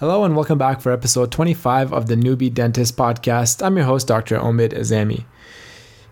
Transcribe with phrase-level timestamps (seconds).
[0.00, 3.66] Hello and welcome back for episode 25 of the Newbie Dentist podcast.
[3.66, 4.38] I'm your host, Dr.
[4.38, 5.24] Omid Azami.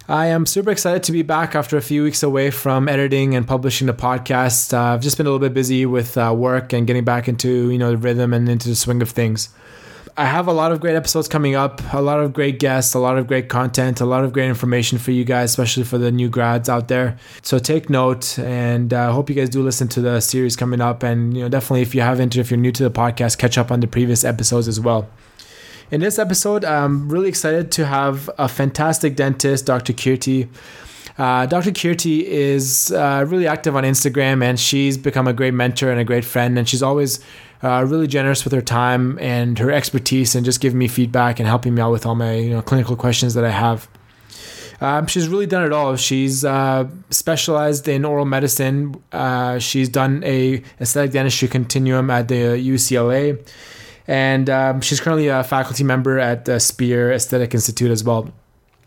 [0.09, 3.47] I am super excited to be back after a few weeks away from editing and
[3.47, 4.75] publishing the podcast.
[4.75, 7.71] Uh, I've just been a little bit busy with uh, work and getting back into
[7.71, 9.51] you know the rhythm and into the swing of things.
[10.19, 12.99] I have a lot of great episodes coming up, a lot of great guests, a
[12.99, 16.11] lot of great content, a lot of great information for you guys, especially for the
[16.11, 17.19] new grads out there.
[17.43, 20.81] So take note, and I uh, hope you guys do listen to the series coming
[20.81, 21.03] up.
[21.03, 23.71] And you know, definitely if you haven't, if you're new to the podcast, catch up
[23.71, 25.07] on the previous episodes as well.
[25.91, 29.93] In this episode, I'm really excited to have a fantastic dentist, Dr.
[29.93, 30.49] Kirti.
[31.19, 31.73] Uh, Dr.
[31.73, 36.05] Kirti is uh, really active on Instagram and she's become a great mentor and a
[36.05, 36.59] great friend.
[36.59, 37.21] And she's always
[37.67, 41.49] uh, really generous with her time and her expertise and just giving me feedback and
[41.49, 43.89] helping me out with all my you know clinical questions that I have.
[44.81, 45.97] Um, she's really done it all.
[45.97, 49.03] She's uh, specialized in oral medicine.
[49.11, 52.35] Uh, she's done a aesthetic dentistry continuum at the
[52.75, 53.45] UCLA,
[54.07, 58.31] and um, she's currently a faculty member at the Spear Aesthetic Institute as well.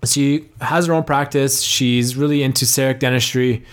[0.06, 1.62] She has her own practice.
[1.62, 3.66] She's really into CEREC dentistry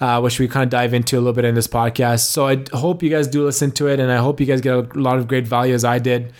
[0.00, 2.26] uh, which we kind of dive into a little bit in this podcast.
[2.26, 4.74] So I hope you guys do listen to it, and I hope you guys get
[4.74, 6.32] a lot of great value as I did.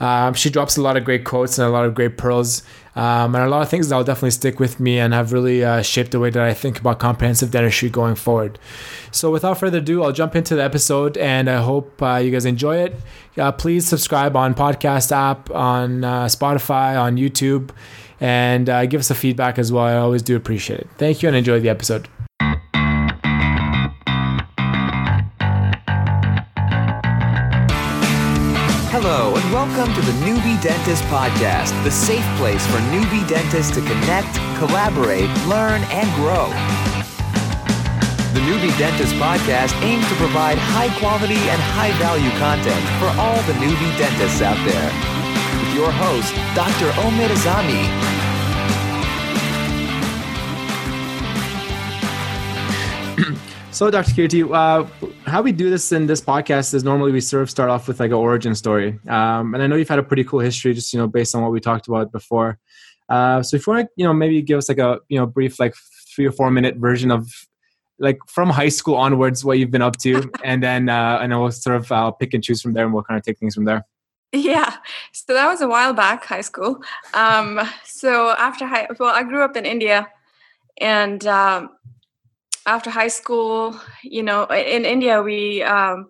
[0.00, 2.62] Um, she drops a lot of great quotes and a lot of great pearls,
[2.96, 5.64] um, and a lot of things that will definitely stick with me and have really
[5.64, 8.58] uh, shaped the way that I think about comprehensive dentistry going forward.
[9.12, 12.44] So, without further ado, I'll jump into the episode, and I hope uh, you guys
[12.44, 12.96] enjoy it.
[13.38, 17.70] Uh, please subscribe on podcast app, on uh, Spotify, on YouTube,
[18.20, 19.84] and uh, give us a feedback as well.
[19.84, 20.88] I always do appreciate it.
[20.98, 22.08] Thank you, and enjoy the episode.
[29.84, 35.28] Welcome to the Newbie Dentist Podcast, the safe place for newbie dentists to connect, collaborate,
[35.44, 36.48] learn, and grow.
[38.32, 43.36] The Newbie Dentist Podcast aims to provide high quality and high value content for all
[43.44, 44.88] the newbie dentists out there.
[45.60, 46.88] With your host, Dr.
[47.04, 48.33] Omid Azami.
[53.74, 54.12] So, Dr.
[54.12, 54.86] Kirti, uh,
[55.28, 57.98] how we do this in this podcast is normally we sort of start off with
[57.98, 59.00] like an origin story.
[59.08, 61.42] Um, and I know you've had a pretty cool history, just you know, based on
[61.42, 62.60] what we talked about before.
[63.08, 65.26] Uh, so, if you want to, you know, maybe give us like a you know
[65.26, 65.74] brief like
[66.14, 67.28] three or four minute version of
[67.98, 71.40] like from high school onwards what you've been up to, and then uh, and then
[71.40, 73.56] we'll sort of uh, pick and choose from there, and we'll kind of take things
[73.56, 73.84] from there.
[74.30, 74.76] Yeah,
[75.10, 76.80] so that was a while back, high school.
[77.12, 80.06] Um, so after high, well, I grew up in India,
[80.80, 81.70] and um,
[82.66, 86.06] after high school, you know, in India, we um,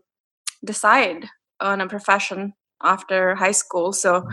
[0.65, 1.27] decide
[1.61, 3.93] on a profession after high school.
[3.93, 4.27] So,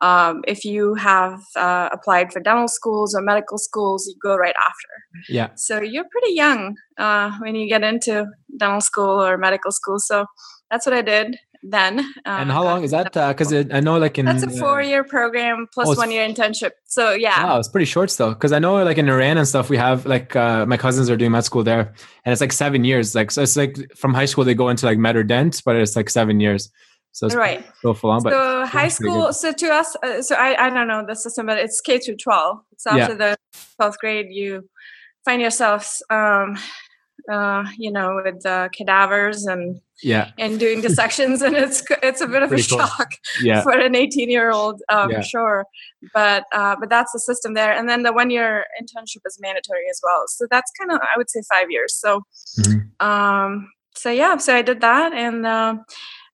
[0.00, 4.54] um, if you have uh, applied for dental schools or medical schools, you go right
[4.64, 5.22] after.
[5.28, 5.50] Yeah.
[5.56, 8.26] So you're pretty young uh, when you get into
[8.58, 9.98] dental school or medical school.
[9.98, 10.26] So
[10.70, 11.36] that's what I did
[11.70, 12.14] then.
[12.24, 13.12] And how long is that?
[13.12, 16.72] Because uh, I know, like in that's a four-year program plus oh, one-year internship.
[16.84, 18.30] So yeah, wow, it's pretty short still.
[18.30, 21.16] Because I know, like in Iran and stuff, we have like uh, my cousins are
[21.16, 21.94] doing med school there,
[22.24, 23.14] and it's like seven years.
[23.14, 25.76] Like so, it's like from high school they go into like med or dent, but
[25.76, 26.70] it's like seven years.
[27.12, 27.64] So right.
[27.80, 28.22] So full on.
[28.22, 29.32] But so high school.
[29.32, 32.16] So to us, uh, so I I don't know the system, but it's K through
[32.16, 32.58] twelve.
[32.76, 33.30] So after yeah.
[33.30, 33.36] the
[33.76, 34.68] twelfth grade, you
[35.24, 36.58] find yourselves um,
[37.30, 42.26] uh, you know, with uh, cadavers and yeah, and doing dissections, and it's it's a
[42.26, 42.86] bit of Pretty a cool.
[42.86, 43.10] shock
[43.42, 43.62] yeah.
[43.62, 45.20] for an 18 year old, um, yeah.
[45.20, 45.64] sure.
[46.12, 49.88] But uh, but that's the system there, and then the one year internship is mandatory
[49.90, 50.24] as well.
[50.28, 51.94] So that's kind of I would say five years.
[51.94, 52.22] So
[52.60, 53.06] mm-hmm.
[53.06, 55.76] um, so yeah, so I did that, and uh,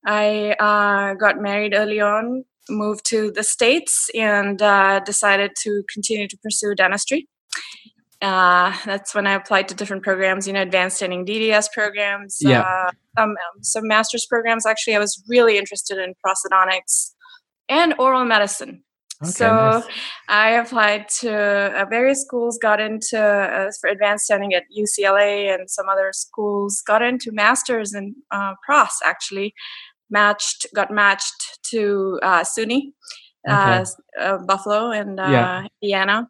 [0.04, 6.28] I uh, got married early on, moved to the states, and uh, decided to continue
[6.28, 7.28] to pursue dentistry
[8.22, 12.60] uh, that's when I applied to different programs, you know, advanced standing DDS programs, yeah.
[12.60, 14.64] Uh, some, um, some master's programs.
[14.64, 17.10] Actually, I was really interested in prosthodontics
[17.68, 18.84] and oral medicine.
[19.22, 19.84] Okay, so nice.
[20.28, 25.68] I applied to uh, various schools, got into uh, for advanced standing at UCLA and
[25.68, 29.52] some other schools, got into masters in uh, pros actually,
[30.10, 32.92] matched, got matched to uh, SUNY,
[33.48, 33.84] okay.
[34.18, 35.66] Uh, Buffalo and yeah.
[35.80, 36.28] Indiana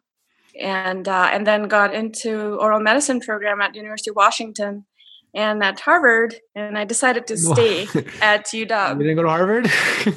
[0.59, 4.85] and uh, and then got into oral medicine program at University of Washington
[5.33, 7.83] and at Harvard, and I decided to stay
[8.21, 8.53] at UW.
[8.53, 9.67] You didn't go to Harvard?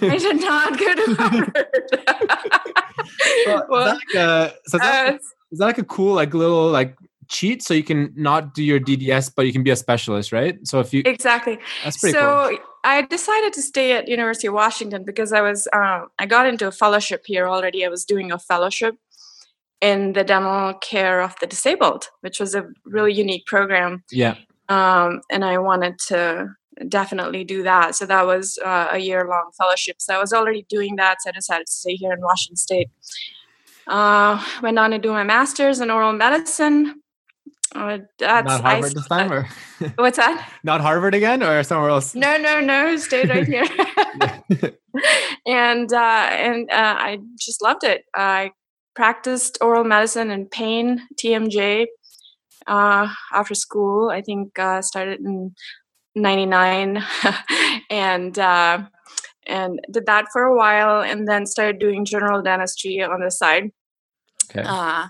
[0.03, 1.67] I did not go to Harvard.
[3.47, 5.19] well, well, is, that like a, so uh,
[5.53, 6.97] is that like a cool like little like
[7.29, 10.59] cheat so you can not do your DDS but you can be a specialist, right?
[10.67, 12.59] So if you exactly that's pretty so cool.
[12.85, 16.69] I decided to stay at University of Washington because I was uh, I got into
[16.69, 17.85] a fellowship here already.
[17.85, 18.97] I was doing a fellowship
[19.81, 24.05] in the dental care of the disabled, which was a really unique program.
[24.11, 24.37] Yeah.
[24.69, 26.49] Um, and I wanted to
[26.89, 27.95] definitely do that.
[27.95, 29.97] So that was uh, a year long fellowship.
[30.01, 31.23] So I was already doing that.
[31.23, 32.91] So I decided to stay here in Washington State.
[33.87, 37.03] Uh, went on to do my master's in oral medicine.
[37.75, 39.49] Uh, that's not Harvard I, this time, or
[39.97, 40.51] what's that?
[40.65, 42.15] Not Harvard again, or somewhere else?
[42.15, 42.97] No, no, no.
[42.97, 43.65] Stayed right here,
[45.47, 48.05] and uh, and uh, I just loved it.
[48.15, 48.53] I
[48.97, 51.87] practiced oral medicine and pain TMJ
[52.67, 54.11] uh, after school.
[54.11, 55.55] I think uh, started in
[56.17, 57.05] '99,
[57.91, 58.83] and uh,
[59.47, 63.71] and did that for a while, and then started doing general dentistry on the side.
[64.51, 64.67] Okay.
[64.67, 65.07] Uh,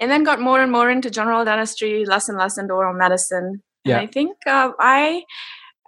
[0.00, 3.62] and then got more and more into general dentistry, less and less into oral medicine.
[3.84, 3.98] Yeah.
[3.98, 5.24] And I think uh, I,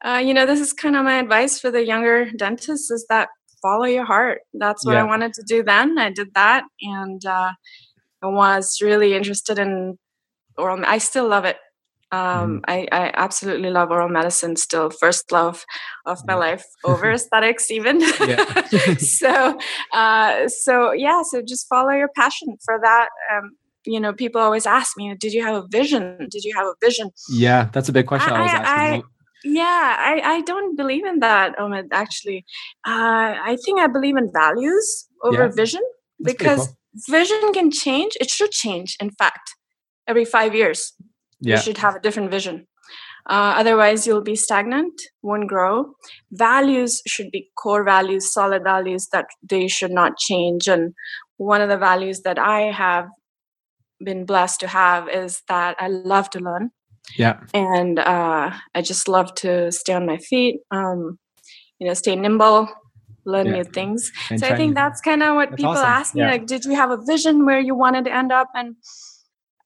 [0.04, 3.30] uh, you know, this is kind of my advice for the younger dentists is that
[3.62, 4.40] follow your heart.
[4.52, 5.02] That's what yeah.
[5.02, 5.98] I wanted to do then.
[5.98, 7.52] I did that, and uh,
[8.22, 9.98] I was really interested in
[10.58, 10.82] oral.
[10.84, 11.56] I still love it.
[12.10, 12.64] Um, mm.
[12.68, 15.64] I, I, absolutely love oral medicine still first love
[16.04, 18.02] of my life over aesthetics even
[18.98, 19.58] so
[19.94, 23.52] uh, so yeah so just follow your passion for that um,
[23.86, 26.74] you know people always ask me did you have a vision did you have a
[26.82, 30.76] vision yeah that's a big question i, I was asking I, yeah I, I don't
[30.76, 32.44] believe in that Omid, actually
[32.86, 35.50] uh, i think i believe in values over yeah.
[35.54, 35.82] vision
[36.20, 36.76] that's because cool.
[37.18, 39.54] vision can change it should change in fact
[40.06, 40.92] every five years
[41.40, 41.56] yeah.
[41.56, 42.66] you should have a different vision
[43.28, 45.94] uh, otherwise you'll be stagnant won't grow
[46.32, 50.94] values should be core values solid values that they should not change and
[51.36, 53.08] one of the values that i have
[54.04, 56.70] been blessed to have is that i love to learn
[57.16, 61.18] yeah and uh, i just love to stay on my feet um,
[61.78, 62.68] you know stay nimble
[63.24, 63.52] learn yeah.
[63.52, 65.84] new things and so i think that's kind of what people awesome.
[65.84, 66.30] ask me yeah.
[66.30, 68.74] like did you have a vision where you wanted to end up and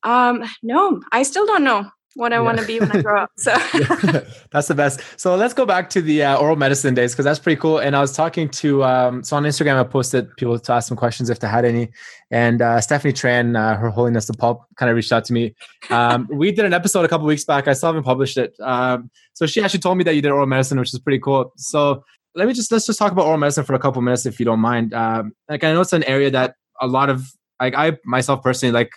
[0.03, 2.41] um, no, I still don't know what I yeah.
[2.41, 3.31] want to be when I grow up.
[3.37, 3.53] So
[4.51, 5.03] that's the best.
[5.17, 7.79] So let's go back to the uh, oral medicine days because that's pretty cool.
[7.79, 10.97] And I was talking to um, so on Instagram, I posted people to ask some
[10.97, 11.91] questions if they had any.
[12.31, 15.55] And uh, Stephanie Tran, uh, Her Holiness the Pope, kind of reached out to me.
[15.91, 17.69] Um, we did an episode a couple weeks back.
[17.69, 18.55] I still haven't published it.
[18.61, 21.53] Um, so she actually told me that you did oral medicine, which is pretty cool.
[21.57, 22.03] So
[22.35, 24.47] let me just let's just talk about oral medicine for a couple minutes, if you
[24.47, 24.95] don't mind.
[24.95, 27.27] Um, like I know it's an area that a lot of
[27.61, 28.91] like I myself personally like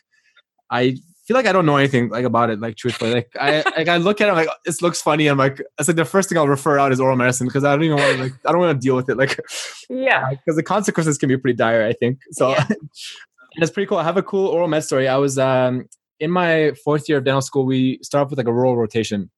[0.72, 0.98] I
[1.30, 3.14] feel like I don't know anything like about it, like truthfully.
[3.14, 5.28] Like I like I look at it, I'm like this looks funny.
[5.28, 7.76] I'm like it's like the first thing I'll refer out is oral medicine because I
[7.76, 9.16] don't even want to like I don't want to deal with it.
[9.16, 9.40] Like
[9.92, 11.86] yeah, because the consequences can be pretty dire.
[11.86, 12.50] I think so.
[12.50, 12.66] Yeah.
[13.58, 14.00] it's pretty cool.
[14.00, 15.08] I have a cool oral med story.
[15.08, 15.86] I was um
[16.20, 17.64] in my fourth year of dental school.
[17.64, 19.30] We start off with like a rural rotation.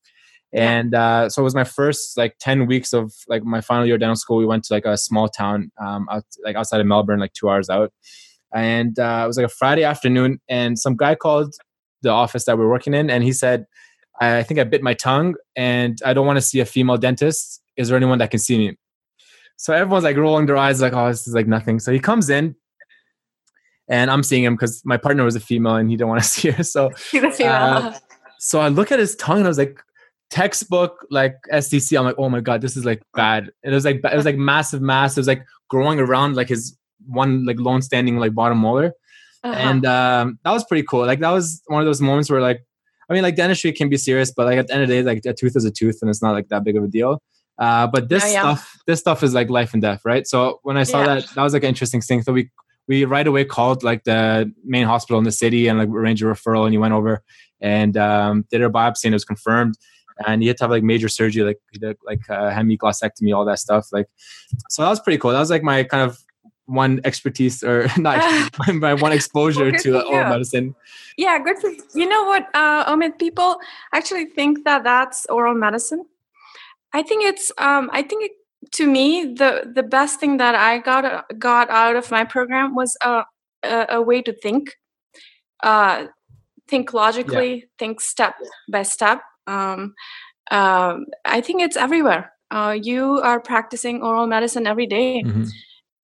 [0.53, 3.95] And uh, so it was my first like 10 weeks of like my final year
[3.95, 4.37] of dental school.
[4.37, 7.49] We went to like a small town um, out, like outside of Melbourne, like two
[7.49, 7.91] hours out
[8.53, 11.53] and uh, it was like a Friday afternoon, and some guy called
[12.01, 13.65] the office that we're working in, and he said,
[14.19, 17.61] "I think I bit my tongue, and I don't want to see a female dentist.
[17.77, 18.77] Is there anyone that can see me?"
[19.57, 22.29] So everyone's like rolling their eyes, like, "Oh, this is like nothing." So he comes
[22.29, 22.55] in,
[23.87, 26.29] and I'm seeing him because my partner was a female, and he didn't want to
[26.35, 26.63] see her.
[26.63, 26.91] So,
[27.43, 27.93] uh,
[28.39, 29.79] so I look at his tongue, and I was like,
[30.31, 31.97] textbook like SCC.
[31.97, 33.51] I'm like, oh my god, this is like bad.
[33.63, 35.15] And it was like it was like massive mass.
[35.15, 36.75] It was like growing around like his
[37.05, 38.93] one like long standing like bottom molar.
[39.43, 39.55] Uh-huh.
[39.55, 41.05] And um, that was pretty cool.
[41.05, 42.63] Like that was one of those moments where like
[43.09, 45.03] I mean like dentistry can be serious, but like at the end of the day,
[45.03, 47.21] like a tooth is a tooth and it's not like that big of a deal.
[47.57, 48.55] Uh, but this yeah, yeah.
[48.55, 50.25] stuff, this stuff is like life and death, right?
[50.27, 51.15] So when I saw yeah.
[51.15, 52.21] that, that was like an interesting thing.
[52.21, 52.49] So we
[52.87, 56.25] we right away called like the main hospital in the city and like arranged a
[56.25, 57.23] referral, and he went over
[57.59, 59.75] and um, did a biopsy, and it was confirmed.
[60.27, 63.87] And he had to have like major surgery, like like uh, hemiglossectomy, all that stuff.
[63.91, 64.07] Like,
[64.69, 65.31] so that was pretty cool.
[65.31, 66.19] That was like my kind of
[66.71, 68.17] one expertise or not
[68.73, 70.75] my one exposure well, to oral medicine.
[71.17, 71.83] Yeah, good for you.
[71.93, 73.19] You know what, uh, Omid?
[73.19, 73.59] People
[73.93, 76.05] actually think that that's oral medicine.
[76.93, 77.51] I think it's.
[77.57, 78.31] Um, I think it,
[78.73, 82.97] to me the the best thing that I got got out of my program was
[83.03, 83.23] a
[83.63, 84.77] a, a way to think,
[85.63, 86.07] uh,
[86.67, 87.65] think logically, yeah.
[87.77, 88.35] think step
[88.69, 89.21] by step.
[89.47, 89.93] Um,
[90.51, 92.33] um, I think it's everywhere.
[92.49, 95.23] Uh, you are practicing oral medicine every day.
[95.23, 95.45] Mm-hmm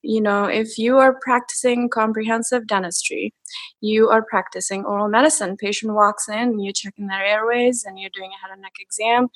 [0.08, 3.34] you know if you are practicing comprehensive dentistry
[3.82, 5.58] you are practicing oral medicine.
[5.58, 9.28] Patient walks in you're checking their airways and you're doing a head and neck exam.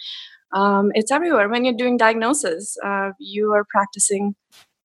[0.54, 1.48] Um, it's everywhere.
[1.50, 4.36] When you're doing diagnosis uh, you are practicing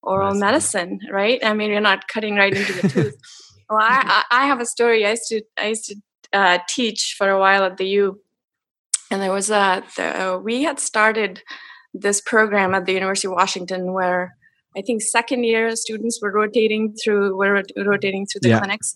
[0.03, 0.99] oral medicine.
[1.11, 1.39] right?
[1.45, 3.17] I mean you're not cutting right into the tooth.
[3.69, 5.97] Well I, I have a story i used to i used to
[6.33, 8.21] uh, teach for a while at the u.
[9.11, 11.43] And there was a the, we had started
[11.93, 14.37] this program at the university of washington where
[14.77, 18.59] I think second year students were rotating through were rotating through the yeah.
[18.59, 18.95] clinics.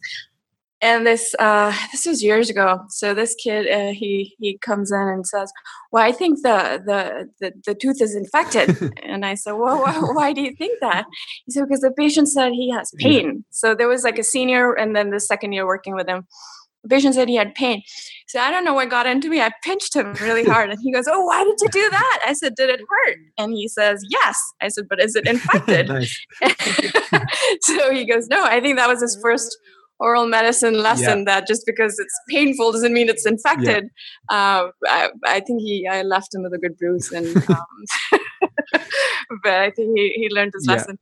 [0.83, 2.81] and this uh, this was years ago.
[2.89, 5.53] So this kid uh, he he comes in and says,
[5.93, 9.99] "Well, I think the the the, the tooth is infected." and I said, "Well, why,
[10.13, 11.07] why, do you think that?"
[11.47, 14.73] He said, "Because the patient said he has pain." So there was like a senior,
[14.73, 16.27] and then the second year working with him.
[16.83, 17.83] The patient said he had pain.
[18.27, 19.41] So I don't know what got into me.
[19.41, 22.33] I pinched him really hard, and he goes, "Oh, why did you do that?" I
[22.33, 25.89] said, "Did it hurt?" And he says, "Yes." I said, "But is it infected?"
[27.63, 29.59] so he goes, "No, I think that was his first
[30.01, 31.25] oral medicine lesson yeah.
[31.25, 33.85] that just because it's painful doesn't mean it's infected.
[34.31, 34.37] Yeah.
[34.37, 38.81] Uh, I, I, think he I left him with a good bruise, and um,
[39.43, 40.75] but I think he, he learned his yeah.
[40.75, 40.99] lesson.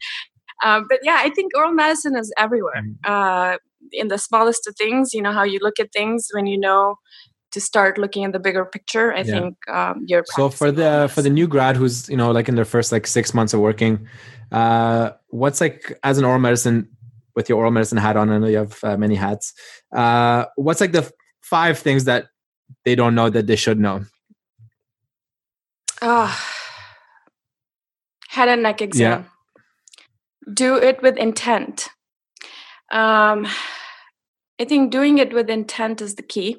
[0.65, 2.83] Um, but yeah, I think oral medicine is everywhere.
[2.83, 2.97] Mm.
[3.05, 3.59] Uh,
[3.93, 6.97] in the smallest of things, you know how you look at things when you know
[7.51, 9.13] to start looking at the bigger picture.
[9.13, 12.49] I think um, you're so for the for the new grad who's you know like
[12.49, 14.07] in their first like six months of working.
[14.53, 16.89] Uh, what's like as an oral medicine
[17.39, 18.31] with your oral medicine hat on.
[18.31, 19.55] I know you have uh, many hats.
[19.95, 22.27] Uh, what's like the five things that
[22.85, 24.05] they don't know that they should know?
[26.03, 26.37] Oh,
[28.29, 29.25] head and neck exam.
[30.47, 30.53] Yeah.
[30.53, 31.89] Do it with intent.
[32.91, 33.47] Um,
[34.61, 36.59] I think doing it with intent is the key.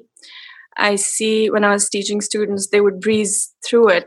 [0.76, 4.06] I see when I was teaching students, they would breeze through it.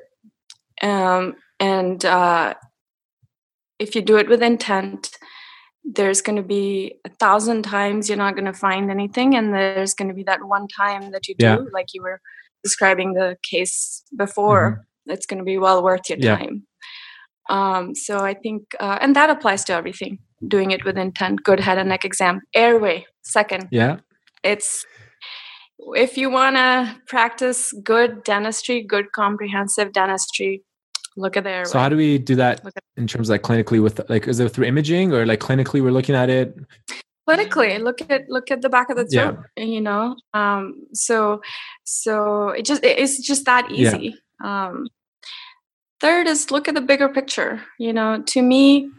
[0.81, 2.55] Um, and uh,
[3.79, 5.09] if you do it with intent,
[5.83, 9.93] there's going to be a thousand times you're not going to find anything and there's
[9.93, 11.57] going to be that one time that you do yeah.
[11.73, 12.21] like you were
[12.63, 15.11] describing the case before mm-hmm.
[15.11, 16.37] it's going to be well worth your yeah.
[16.37, 16.63] time
[17.49, 21.43] um, so i think uh, and that applies to everything doing it with intent.
[21.43, 22.41] Good head and neck exam.
[22.53, 23.67] Airway second.
[23.71, 23.97] Yeah.
[24.43, 24.85] It's
[25.95, 30.63] if you want to practice good dentistry good comprehensive dentistry
[31.17, 32.61] look at their so how do we do that
[32.97, 35.91] in terms of like clinically with like is it through imaging or like clinically we're
[35.91, 36.55] looking at it?
[37.27, 39.63] Clinically look at look at the back of the throat yeah.
[39.63, 40.15] you know?
[40.33, 41.41] Um so
[41.83, 44.15] so it just it's just that easy.
[44.43, 44.65] Yeah.
[44.67, 44.87] um
[45.99, 48.21] third is look at the bigger picture you know?
[48.21, 48.89] To me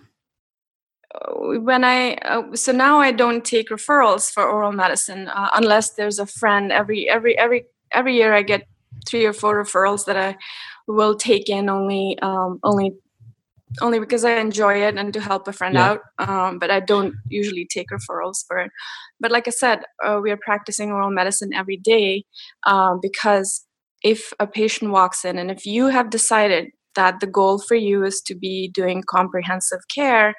[1.37, 6.19] when I uh, so now I don't take referrals for oral medicine uh, unless there's
[6.19, 8.67] a friend every every every every year I get
[9.07, 10.37] three or four referrals that I
[10.87, 12.95] will take in only um, only
[13.81, 15.91] only because I enjoy it and to help a friend yeah.
[15.91, 16.01] out.
[16.19, 18.71] Um, but I don't usually take referrals for it.
[19.21, 22.25] But like I said, uh, we are practicing oral medicine every day
[22.67, 23.67] um, because
[24.03, 28.05] if a patient walks in and if you have decided that the goal for you
[28.05, 30.35] is to be doing comprehensive care,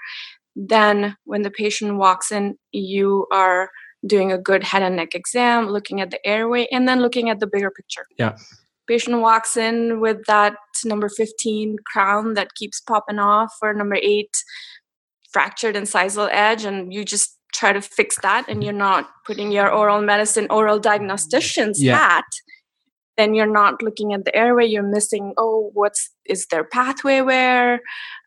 [0.55, 3.69] then when the patient walks in, you are
[4.05, 7.39] doing a good head and neck exam, looking at the airway, and then looking at
[7.39, 8.05] the bigger picture.
[8.17, 8.35] Yeah
[8.87, 14.29] patient walks in with that number 15 crown that keeps popping off or number 8
[15.31, 18.63] fractured incisal edge and you just try to fix that and mm-hmm.
[18.63, 21.97] you're not putting your oral medicine oral diagnostician's yeah.
[21.97, 22.25] hat
[23.17, 27.81] then you're not looking at the airway you're missing oh what's is there pathway where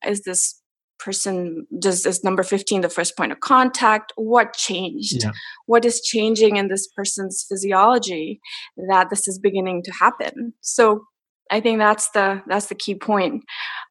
[0.07, 0.58] is this
[0.99, 5.23] person does is number 15 the first point of contact what changed?
[5.23, 5.33] Yeah.
[5.67, 8.41] what is changing in this person's physiology
[8.89, 10.55] that this is beginning to happen?
[10.61, 11.05] So
[11.51, 13.45] i think that's the that's the key point.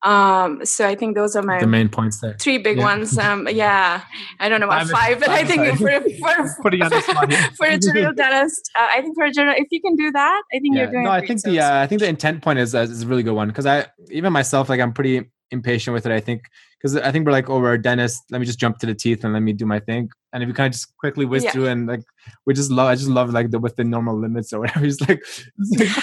[0.04, 2.36] Um so i think those are my the main points there.
[2.40, 2.84] three big yeah.
[2.84, 3.18] ones.
[3.18, 4.04] Um yeah.
[4.40, 5.90] I don't know about five but i think for
[6.22, 6.72] for, for,
[7.58, 10.42] for a general dentist uh, i think for a general if you can do that
[10.54, 10.84] i think yeah.
[10.84, 13.04] you're doing no i think the uh, i think the intent point is, uh, is
[13.04, 16.20] a really good one because i even myself like i'm pretty impatient with it i
[16.20, 16.44] think
[16.80, 18.24] because I think we're like, oh, we're a dentist.
[18.30, 20.10] Let me just jump to the teeth and let me do my thing.
[20.32, 21.52] And if you kind of just quickly whiz yeah.
[21.52, 22.04] through and like,
[22.46, 24.80] we just love, I just love like the within normal limits or whatever.
[24.86, 25.24] He's like,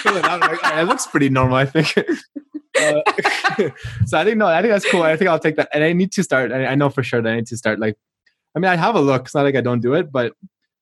[0.05, 0.41] like out.
[0.41, 1.97] Like, right, it looks pretty normal, I think.
[1.97, 3.01] uh,
[4.05, 5.03] so I think no, I think that's cool.
[5.03, 5.69] I think I'll take that.
[5.73, 6.51] And I need to start.
[6.51, 7.79] I, I know for sure that I need to start.
[7.79, 7.95] Like,
[8.55, 9.23] I mean, I have a look.
[9.23, 10.33] It's not like I don't do it, but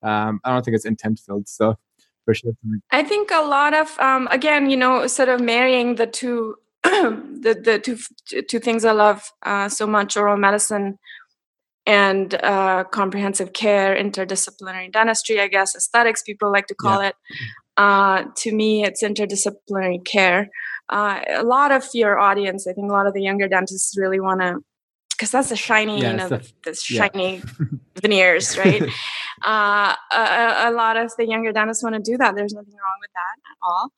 [0.02, 1.48] um, I don't think it's intent filled.
[1.48, 1.78] So
[2.26, 2.54] for sure.
[2.90, 6.56] I think a lot of um, again, you know, sort of marrying the two
[7.42, 7.98] the the two
[8.44, 11.00] two things I love uh, so much: oral medicine
[11.86, 15.40] and uh, comprehensive care, interdisciplinary dentistry.
[15.40, 17.10] I guess aesthetics people like to call yeah.
[17.10, 17.16] it.
[17.76, 20.50] Uh, to me, it's interdisciplinary care.
[20.90, 24.20] Uh, a lot of your audience, I think, a lot of the younger dentists really
[24.20, 24.60] want to,
[25.10, 27.66] because that's a shiny, yeah, you know, the, this shiny yeah.
[28.02, 28.84] veneers, right?
[29.46, 32.34] Uh, a, a lot of the younger dentists want to do that.
[32.34, 33.92] There's nothing wrong with that at all.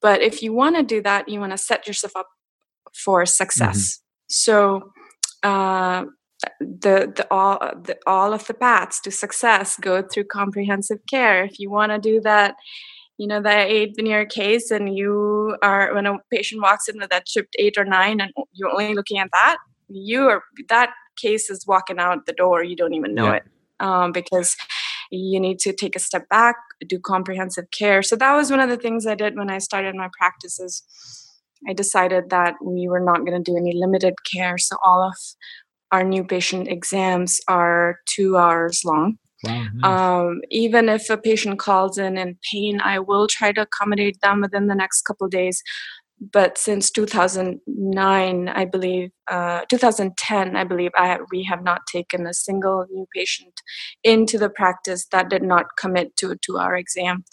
[0.00, 2.28] But if you want to do that, you want to set yourself up
[2.94, 3.78] for success.
[3.78, 4.02] Mm-hmm.
[4.28, 4.92] So
[5.42, 6.04] uh,
[6.60, 11.44] the the all the, all of the paths to success go through comprehensive care.
[11.44, 12.54] If you want to do that,
[13.16, 17.10] you know that eight veneer case, and you are when a patient walks in with
[17.10, 21.50] that chipped eight or nine, and you're only looking at that, you are that case
[21.50, 22.62] is walking out the door.
[22.62, 23.34] You don't even know yeah.
[23.36, 23.42] it
[23.80, 24.56] um, because
[25.10, 28.02] you need to take a step back do comprehensive care.
[28.02, 30.82] So that was one of the things i did when i started my practices.
[31.68, 35.16] I decided that we were not going to do any limited care so all of
[35.90, 39.18] our new patient exams are two hours long.
[39.44, 39.84] Wow, nice.
[39.84, 44.40] um, even if a patient calls in in pain, I will try to accommodate them
[44.40, 45.62] within the next couple days
[46.20, 52.34] but since 2009 i believe uh, 2010 i believe I, we have not taken a
[52.34, 53.60] single new patient
[54.02, 57.24] into the practice that did not commit to a two hour exam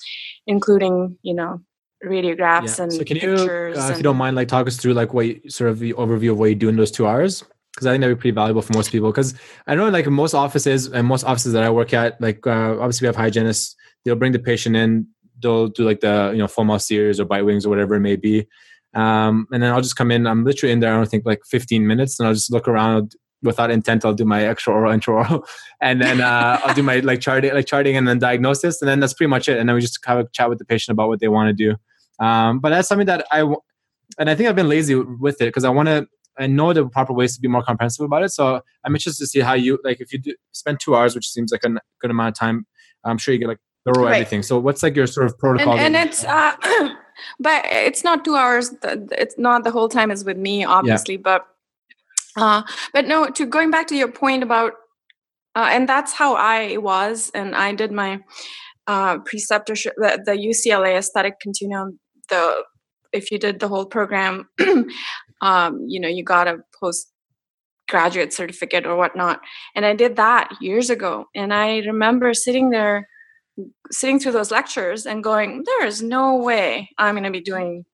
[0.48, 1.62] including you know
[2.04, 2.84] radiographs yeah.
[2.84, 5.26] and so can you uh, if you don't mind like talk us through like what
[5.26, 7.44] you, sort of the overview of what you do in those two hours
[7.76, 9.12] because I think that'd be pretty valuable for most people.
[9.12, 9.36] Because
[9.68, 13.06] I know, like most offices and most offices that I work at, like uh, obviously
[13.06, 13.76] we have hygienists.
[14.04, 15.08] They'll bring the patient in.
[15.42, 18.00] They'll do like the you know full mouth series or bite wings or whatever it
[18.00, 18.48] may be,
[18.96, 20.26] um, and then I'll just come in.
[20.26, 20.94] I'm literally in there.
[20.94, 24.06] I don't think like 15 minutes, and I'll just look around without intent.
[24.06, 25.46] I'll do my extra oral, intraoral,
[25.82, 29.02] and then uh, I'll do my like charting, like charting, and then diagnosis, and then
[29.02, 29.60] that's pretty much it.
[29.60, 31.54] And then we just have a chat with the patient about what they want to
[31.54, 31.76] do.
[32.26, 33.42] Um, but that's something that I,
[34.18, 36.08] and I think I've been lazy with it because I want to.
[36.38, 38.30] I know the proper ways to be more comprehensive about it.
[38.30, 41.30] So I'm interested to see how you like if you do spend two hours, which
[41.30, 42.66] seems like a good amount of time.
[43.06, 44.16] I'm sure you get like thorough right.
[44.16, 44.44] everything.
[44.44, 45.78] So what's like your sort of protocol?
[45.78, 46.56] And, and it's uh,
[47.40, 48.74] but it's not two hours.
[48.84, 51.16] It's not the whole time is with me, obviously.
[51.16, 51.22] Yeah.
[51.24, 51.48] But
[52.38, 53.28] uh, but no.
[53.28, 54.74] To going back to your point about,
[55.56, 58.20] uh, and that's how I was, and I did my
[58.88, 62.00] uh, preceptorship, the, the UCLA aesthetic continuum.
[62.30, 62.64] The
[63.14, 64.50] if you did the whole program,
[65.42, 67.12] um, you know, you got a post
[67.88, 69.42] graduate certificate or whatnot.
[69.76, 71.26] And I did that years ago.
[71.36, 73.08] And I remember sitting there
[73.92, 77.86] sitting through those lectures and going, there is no way I'm going to be doing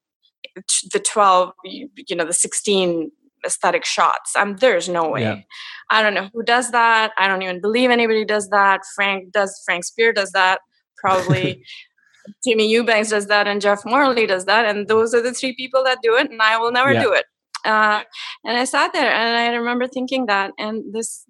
[0.92, 3.12] the 12, you know, the 16
[3.46, 4.34] aesthetic shots.
[4.36, 5.22] I'm there's no way.
[5.22, 5.42] Yeah.
[5.90, 7.12] I don't know who does that.
[7.18, 8.82] I don't even believe anybody does that.
[8.96, 10.60] Frank does Frank Spear does that.
[10.98, 11.64] Probably
[12.46, 14.66] Jimmy Eubanks does that and Jeff Morley does that.
[14.66, 17.04] And those are the three people that do it and I will never yeah.
[17.04, 17.26] do it.
[17.66, 18.02] Uh,
[18.44, 21.26] and I sat there and I remember thinking that and this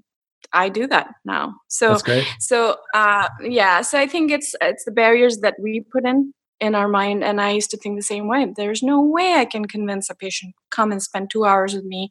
[0.53, 1.55] I do that now.
[1.67, 1.97] So
[2.39, 6.75] so uh, yeah, so I think it's it's the barriers that we put in in
[6.75, 9.65] our mind and i used to think the same way there's no way i can
[9.65, 12.09] convince a patient come and spend two hours with me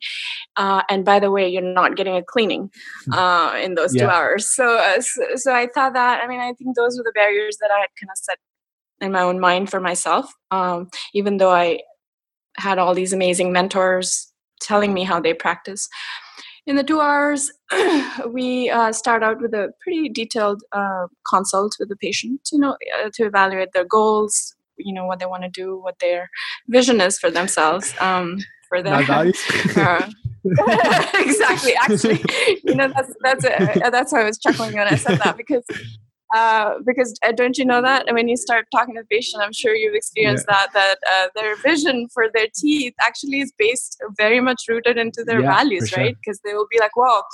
[0.56, 2.68] uh, and by the way you're not getting a cleaning
[3.06, 3.12] hmm.
[3.12, 4.02] uh, in those yeah.
[4.02, 7.04] two hours so, uh, so, so i thought that i mean i think those were
[7.04, 8.38] the barriers that i had kind of set
[9.00, 11.78] in my own mind for myself um, even though i
[12.56, 15.88] had all these amazing mentors telling me how they practice
[16.70, 17.50] in the two hours,
[18.28, 22.76] we uh, start out with a pretty detailed uh, consult with the patient, you know,
[22.96, 26.30] uh, to evaluate their goals, you know, what they want to do, what their
[26.68, 28.94] vision is for themselves, um, for their.
[29.76, 30.08] Uh,
[31.16, 31.74] exactly.
[31.74, 32.24] Actually,
[32.64, 35.64] you know, that's that's uh, that's why I was chuckling when I said that because
[36.34, 38.06] uh, because uh, don't you know that?
[38.06, 40.66] And when you start talking to the patient, I'm sure you've experienced yeah.
[40.72, 45.24] that that uh, their vision for their teeth actually is based very much rooted into
[45.24, 46.16] their yeah, values, right?
[46.16, 47.26] Because they will be like, "Well,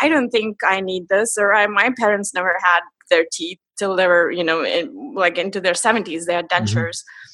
[0.00, 3.96] I don't think I need this," or "I my parents never had their teeth till
[3.96, 6.24] they were, you know, in, like into their 70s.
[6.24, 6.64] They had mm-hmm.
[6.64, 7.26] dentures." Mm-hmm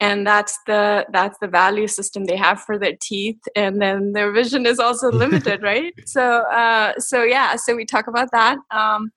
[0.00, 4.32] and that's the that's the value system they have for their teeth and then their
[4.32, 9.12] vision is also limited right so uh so yeah so we talk about that um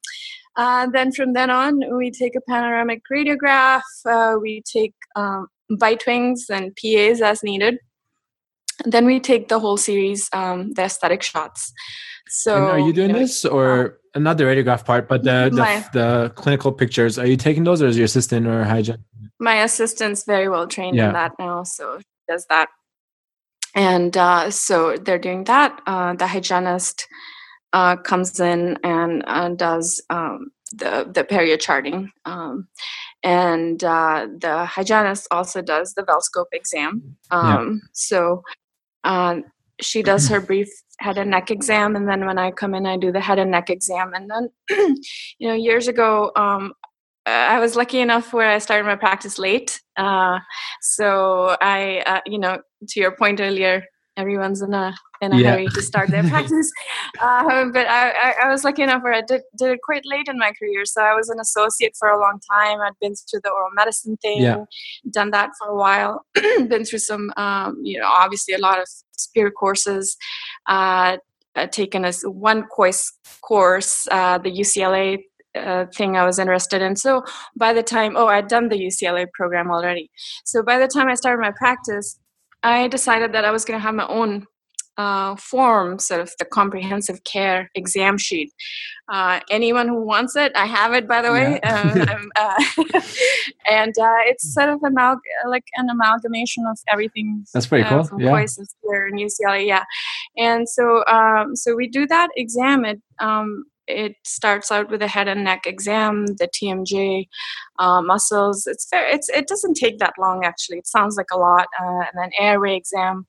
[0.56, 3.82] uh, then from then on, we take a panoramic radiograph.
[4.06, 7.80] Uh, we take um, bite wings and PAs as needed.
[8.86, 11.74] then we take the whole series, um, the aesthetic shots.
[12.28, 15.24] So, and are you doing you know, this or uh, not the radiograph part, but
[15.24, 17.20] the, my, the, the clinical pictures?
[17.20, 19.04] Are you taking those, or is your assistant or hygiene?
[19.40, 21.08] My assistant's very well trained yeah.
[21.08, 22.70] in that now, so does that.
[23.76, 25.82] And uh, so they're doing that.
[25.86, 27.08] Uh, the hygienist
[27.74, 32.68] uh, comes in and uh, does um, the the perio charting, um,
[33.24, 37.18] and uh, the hygienist also does the Velscope exam.
[37.32, 37.88] Um, yeah.
[37.94, 38.44] So
[39.04, 39.42] uh,
[39.82, 42.98] she does her brief head and neck exam, and then when I come in, I
[42.98, 44.14] do the head and neck exam.
[44.14, 44.50] And then,
[45.40, 46.74] you know, years ago, um,
[47.26, 49.82] I was lucky enough where I started my practice late.
[49.96, 50.40] Uh,
[50.82, 52.60] so I, uh, you know,
[52.90, 53.86] to your point earlier,
[54.18, 55.52] everyone's in a in a yeah.
[55.52, 56.72] hurry to start their practice.
[57.20, 60.28] Uh, but I, I, I, was lucky enough where I did, did it quite late
[60.28, 60.86] in my career.
[60.86, 62.82] So I was an associate for a long time.
[62.82, 64.66] I'd been through the oral medicine thing, yeah.
[65.12, 68.88] done that for a while, been through some, um, you know, obviously a lot of
[69.16, 70.18] Spear courses.
[70.68, 71.18] Uh,
[71.56, 75.20] uh, taken as one course course, uh, the UCLA
[75.56, 76.96] uh, thing I was interested in.
[76.96, 77.24] So
[77.56, 80.10] by the time, oh, I'd done the UCLA program already.
[80.46, 82.20] So by the time I started my practice,
[82.64, 84.48] I decided that I was going to have my own
[84.98, 88.52] uh, form sort of the comprehensive care exam sheet.
[89.12, 92.16] Uh, anyone who wants it, I have it by the way, yeah.
[92.40, 92.54] uh,
[92.94, 93.02] uh
[93.70, 97.46] and uh, it's sort of amal- like an amalgamation of everything.
[97.54, 98.04] That's pretty uh, cool.
[98.04, 98.46] From yeah.
[98.84, 99.84] here in UCLA, yeah.
[100.38, 102.86] And so, um, so we do that exam.
[102.86, 107.28] It um, it starts out with a head and neck exam, the TMJ
[107.80, 108.66] muscles.
[108.68, 109.08] It's fair.
[109.08, 110.78] It's it doesn't take that long actually.
[110.78, 113.28] It sounds like a lot, and then airway exam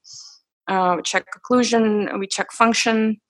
[0.69, 3.21] uh, we check occlusion, we check function.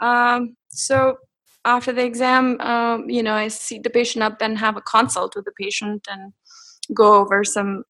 [0.00, 1.16] Um, so
[1.64, 5.34] after the exam, um, you know, I see the patient up and have a consult
[5.36, 6.32] with the patient and
[6.94, 7.84] go over some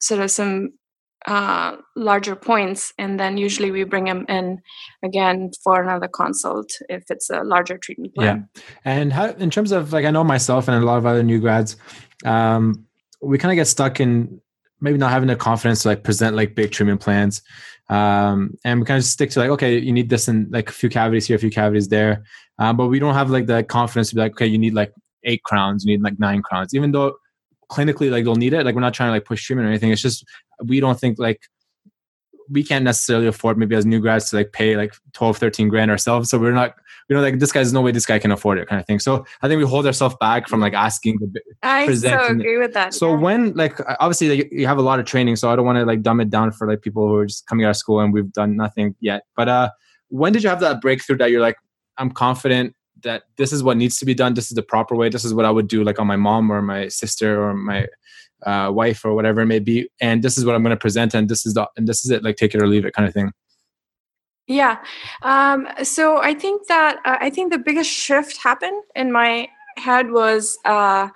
[0.00, 0.70] sort of some
[1.26, 4.60] uh, larger points, and then usually we bring them in
[5.02, 8.48] again for another consult if it's a larger treatment plan.
[8.54, 11.22] Yeah, and how in terms of like I know myself and a lot of other
[11.22, 11.76] new grads,
[12.24, 12.86] um,
[13.20, 14.40] we kind of get stuck in
[14.80, 17.42] maybe not having the confidence to like present like big treatment plans.
[17.90, 20.72] Um, and we kind of stick to like okay you need this in like a
[20.72, 22.24] few cavities here a few cavities there.
[22.58, 24.92] Um, but we don't have like the confidence to be like okay you need like
[25.24, 26.74] eight crowns you need like nine crowns.
[26.74, 27.16] Even though
[27.70, 28.64] clinically like they'll need it.
[28.64, 29.90] Like we're not trying to like push treatment or anything.
[29.90, 30.24] It's just
[30.64, 31.42] we don't think like
[32.48, 35.90] we can't necessarily afford maybe as new grads to like pay like 12 13 grand
[35.90, 36.30] ourselves.
[36.30, 36.74] So we're not
[37.08, 38.98] you know like this guy's no way this guy can afford it kind of thing.
[38.98, 42.72] So i think we hold ourselves back from like asking the i so agree with
[42.74, 43.16] that so yeah.
[43.16, 45.84] when like obviously like, you have a lot of training so i don't want to
[45.84, 48.12] like dumb it down for like people who are just coming out of school and
[48.12, 49.24] we've done nothing yet.
[49.36, 49.70] But uh
[50.08, 51.56] when did you have that breakthrough that you're like
[51.98, 54.34] i'm confident that this is what needs to be done.
[54.34, 55.08] This is the proper way.
[55.08, 57.86] This is what i would do like on my mom or my sister or my
[58.44, 59.88] uh, wife or whatever it may be.
[60.00, 62.10] And this is what i'm going to present and this is the and this is
[62.10, 63.32] it like take it or leave it kind of thing.
[64.46, 64.78] Yeah.
[65.22, 70.10] Um, so i think that uh, i think the biggest shift happened in my head
[70.10, 71.08] was uh,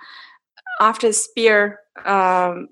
[0.81, 2.69] after spear um,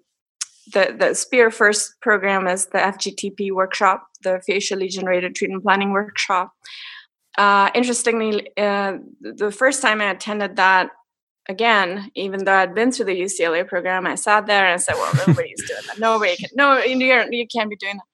[0.73, 6.53] the, the spear first program is the fgtp workshop the facially generated treatment planning workshop
[7.39, 10.91] uh, interestingly uh, the first time i attended that
[11.49, 15.13] again, even though I'd been through the UCLA program, I sat there and said, "Well,
[15.27, 15.99] nobody's doing that.
[15.99, 16.51] Nobody can.
[16.55, 18.07] No, you're, you can't be doing that."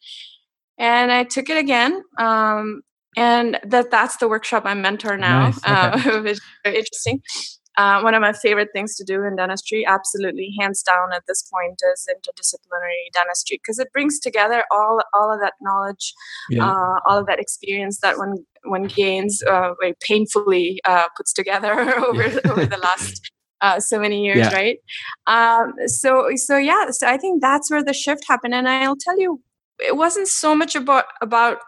[0.78, 2.82] And I took it again, um,
[3.16, 5.58] and that that's the workshop I'm mentor now, nice.
[5.58, 5.72] okay.
[5.72, 7.22] uh, which is very interesting.
[7.76, 11.42] Uh, one of my favorite things to do in dentistry, absolutely hands down at this
[11.42, 16.12] point, is interdisciplinary dentistry because it brings together all all of that knowledge,
[16.50, 16.64] yeah.
[16.64, 21.72] uh, all of that experience that one one gains uh, very painfully uh, puts together
[22.04, 24.54] over over the last uh, so many years, yeah.
[24.54, 24.78] right?
[25.26, 29.18] Um, so so yeah, so I think that's where the shift happened, and I'll tell
[29.18, 29.40] you,
[29.78, 31.58] it wasn't so much about about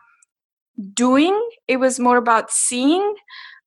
[0.95, 3.15] doing; it was more about seeing.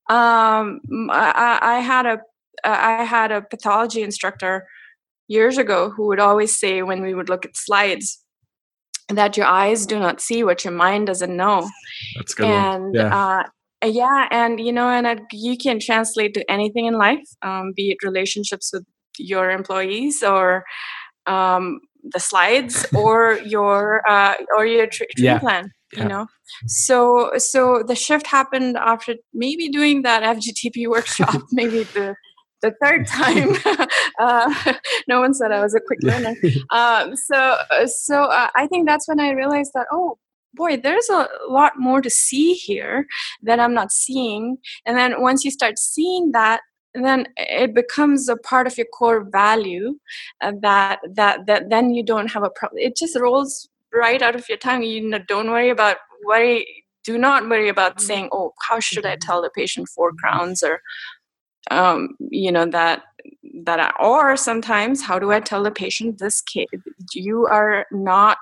[0.10, 2.20] Um, I, I had a
[2.64, 4.68] uh, had a pathology instructor
[5.28, 8.23] years ago who would always say when we would look at slides
[9.10, 11.70] that your eyes do not see what your mind doesn't know.
[12.16, 12.48] That's good.
[12.48, 13.16] And yeah.
[13.16, 13.44] Uh,
[13.86, 17.92] yeah, and you know, and uh, you can translate to anything in life, um, be
[17.92, 18.86] it relationships with
[19.18, 20.64] your employees or
[21.26, 25.40] um, the slides or your uh, or your tr- treatment yeah.
[25.40, 26.26] plan you know
[26.66, 32.16] so so the shift happened after maybe doing that fgtp workshop maybe the
[32.64, 33.56] the third time
[34.20, 34.74] uh,
[35.08, 36.36] no one said i was a quick learner.
[36.72, 40.18] Um, so so uh, i think that's when i realized that oh
[40.54, 43.06] boy there's a lot more to see here
[43.44, 44.58] that i'm not seeing.
[44.86, 46.62] And then once you start seeing that
[46.96, 49.96] then it becomes a part of your core value
[50.42, 54.36] uh, that that that then you don't have a problem it just rolls right out
[54.36, 54.84] of your tongue.
[54.84, 58.08] You know don't worry about worry do not worry about mm-hmm.
[58.08, 60.82] saying oh how should i tell the patient four crowns or
[61.72, 63.04] um, you know that
[63.64, 66.68] that I, or sometimes how do i tell the patient this kid
[67.14, 68.38] you are not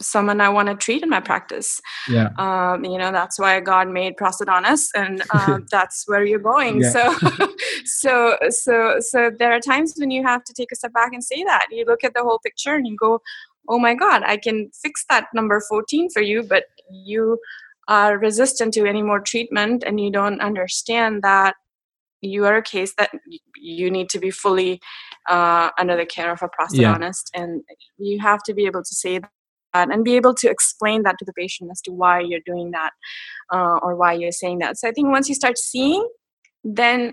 [0.00, 1.80] someone i want to treat in my practice.
[2.08, 2.30] Yeah.
[2.36, 6.82] Um, you know that's why god made prosthodontists and um, that's where you're going.
[6.82, 6.90] Yeah.
[6.90, 7.48] so
[7.84, 11.22] so so so there are times when you have to take a step back and
[11.22, 11.68] say that.
[11.70, 13.20] You look at the whole picture and you go
[13.68, 17.38] oh my god i can fix that number 14 for you but you
[17.88, 21.54] are resistant to any more treatment and you don't understand that
[22.22, 23.10] you are a case that
[23.56, 24.80] you need to be fully
[25.28, 27.42] uh, under the care of a prosthodontist yeah.
[27.42, 27.62] and
[27.98, 29.28] you have to be able to say that
[29.74, 32.90] and be able to explain that to the patient as to why you're doing that
[33.52, 36.06] uh, or why you're saying that so i think once you start seeing
[36.64, 37.12] then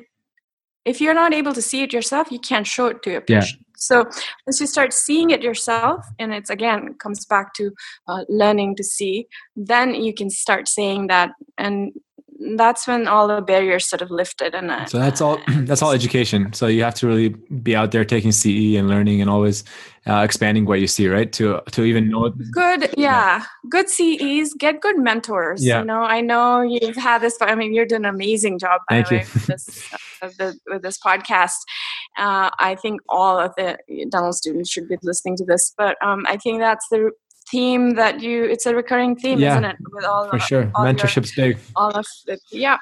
[0.86, 3.60] if you're not able to see it yourself you can't show it to your patient
[3.60, 3.74] yeah.
[3.78, 4.04] so
[4.46, 7.72] once you start seeing it yourself and it's again comes back to
[8.08, 11.94] uh, learning to see then you can start saying that and
[12.56, 16.52] that's when all the barriers sort of lifted and so that's all that's all education
[16.54, 17.30] so you have to really
[17.62, 18.46] be out there taking ce
[18.78, 19.64] and learning and always
[20.08, 23.44] uh, expanding what you see right to to even know good yeah, yeah.
[23.70, 25.80] good ces get good mentors yeah.
[25.80, 29.04] you know i know you've had this i mean you're doing an amazing job by
[29.04, 29.28] Thank the way you.
[29.34, 31.58] with this, uh, the, with this podcast
[32.18, 33.78] uh, i think all of the
[34.10, 37.12] dental students should be listening to this but um, i think that's the
[37.52, 39.76] theme that you it's a recurring theme yeah, isn't it?
[39.92, 40.72] With all for sure.
[40.76, 41.58] all mentorship's your, big.
[41.76, 42.78] all of it yeah.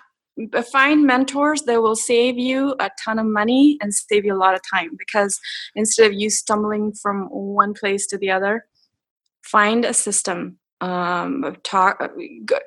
[0.72, 4.54] Find mentors that will save you a ton of money and save you a lot
[4.54, 5.40] of time because
[5.74, 8.66] instead of you stumbling from one place to the other
[9.44, 12.12] find a system um talk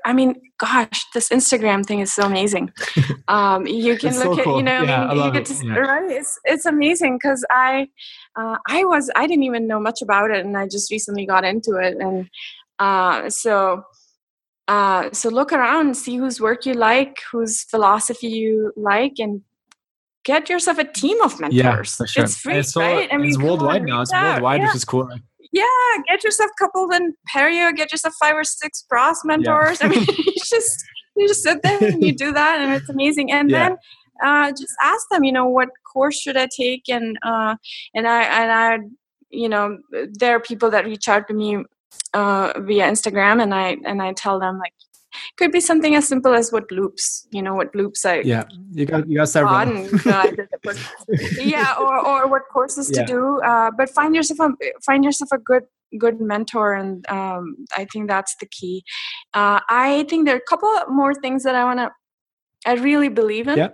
[0.04, 2.72] i mean gosh this instagram thing is so amazing.
[3.28, 4.56] Um you can look so at cool.
[4.56, 5.74] you know yeah, I mean, you get to, yeah.
[5.74, 6.10] right?
[6.10, 7.86] It's it's amazing because i
[8.36, 11.44] uh, i was i didn't even know much about it and i just recently got
[11.44, 12.28] into it and
[12.80, 13.84] uh so
[14.66, 19.42] uh so look around see whose work you like whose philosophy you like and
[20.24, 21.56] get yourself a team of mentors.
[21.56, 22.24] yeah, sure.
[22.24, 23.08] it's free it's so, right?
[23.12, 24.02] I mean, it's worldwide now.
[24.02, 25.08] It's worldwide which is cool
[25.52, 25.64] yeah,
[26.08, 29.80] get yourself coupled in Perio, get yourself five or six pros mentors.
[29.80, 29.86] Yeah.
[29.86, 30.84] I mean, you just
[31.16, 33.32] you just sit there and you do that, and it's amazing.
[33.32, 33.70] And yeah.
[33.70, 33.76] then
[34.22, 36.88] uh, just ask them, you know, what course should I take?
[36.88, 37.56] And uh,
[37.94, 38.78] and I and I,
[39.30, 39.78] you know,
[40.12, 41.64] there are people that reach out to me
[42.14, 44.74] uh, via Instagram, and I and I tell them like,
[45.36, 48.86] could be something as simple as what loops you know what loops i yeah you
[48.86, 49.54] got you got several.
[49.54, 50.26] uh,
[51.38, 53.00] yeah or or what courses yeah.
[53.00, 55.64] to do uh, but find yourself a find yourself a good
[55.98, 58.82] good mentor and um, i think that's the key.
[59.34, 61.90] Uh, i think there are a couple more things that i want to
[62.66, 63.58] i really believe in.
[63.58, 63.68] Yeah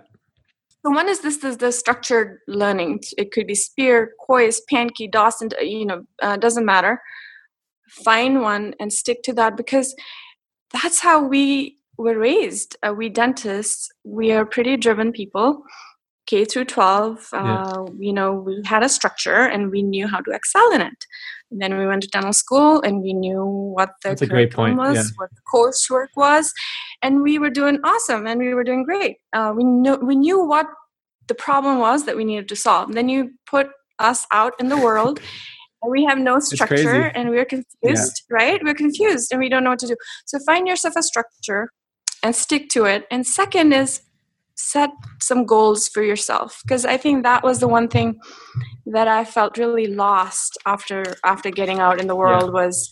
[0.87, 3.01] so one is this, is the structured learning.
[3.17, 7.01] It could be spear kois pankey dawson you know uh, doesn't matter.
[8.05, 9.93] Find one and stick to that because
[10.71, 12.77] that's how we were raised.
[12.83, 15.63] Uh, we dentists, we are pretty driven people.
[16.27, 17.85] K through 12, uh, yeah.
[17.97, 21.05] you know, we had a structure and we knew how to excel in it.
[21.49, 24.95] And then we went to dental school and we knew what the That's curriculum was,
[24.95, 25.03] yeah.
[25.15, 26.53] what the coursework was,
[27.01, 29.17] and we were doing awesome and we were doing great.
[29.31, 30.67] Uh, we knew we knew what
[31.27, 32.89] the problem was that we needed to solve.
[32.89, 35.21] And then you put us out in the world
[35.89, 38.35] we have no structure and we're confused yeah.
[38.35, 38.61] right?
[38.63, 39.95] We're confused and we don't know what to do.
[40.25, 41.69] So find yourself a structure
[42.23, 43.05] and stick to it.
[43.11, 44.01] And second is
[44.57, 44.89] set
[45.21, 48.19] some goals for yourself because i think that was the one thing
[48.87, 52.63] that i felt really lost after after getting out in the world yeah.
[52.63, 52.89] was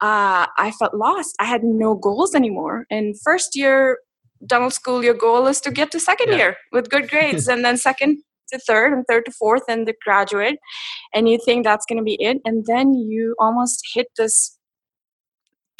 [0.00, 1.36] uh, i felt lost.
[1.38, 2.86] I had no goals anymore.
[2.90, 3.98] In first year
[4.46, 6.36] dental school your goal is to get to second yeah.
[6.36, 7.48] year with good grades.
[7.48, 10.58] And then second to third and third to fourth and the graduate
[11.14, 14.58] and you think that's going to be it and then you almost hit this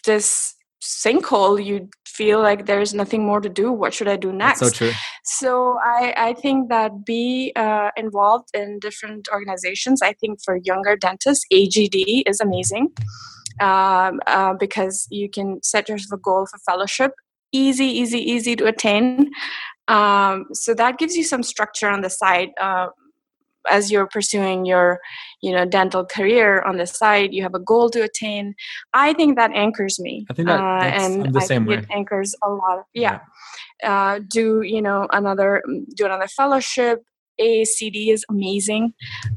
[0.04, 1.64] this sinkhole.
[1.64, 3.72] You feel like there's nothing more to do.
[3.72, 4.92] What should i do next that's so true.
[5.24, 10.02] So i i think that be uh, involved in different organizations.
[10.02, 12.92] I think for younger dentists agd is amazing
[13.60, 17.12] um, uh, because you can set yourself a goal for fellowship.
[17.52, 19.30] Easy easy easy to attain
[19.90, 22.86] um, so that gives you some structure on the side uh,
[23.68, 24.98] as you're pursuing your
[25.42, 28.54] you know dental career on the side you have a goal to attain
[28.94, 31.76] i think that anchors me i think that uh, and i think way.
[31.76, 33.20] it anchors a lot of, yeah,
[33.82, 33.90] yeah.
[33.90, 35.62] Uh, do you know another
[35.94, 37.02] do another fellowship
[37.40, 38.92] AACD is amazing.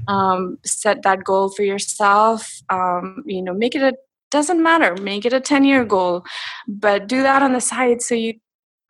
[0.10, 2.52] Um, set that goal for yourself.
[2.70, 3.94] Um, you know, make it a
[4.30, 5.02] doesn't matter.
[5.02, 6.26] Make it a ten year goal,
[6.68, 8.34] but do that on the side so you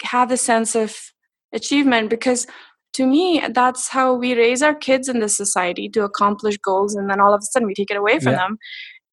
[0.02, 1.13] have the sense of
[1.54, 2.48] achievement because
[2.94, 7.10] to me that's how we raise our kids in this society to accomplish goals and
[7.10, 8.40] then all of a sudden we take it away from yeah.
[8.40, 8.58] them.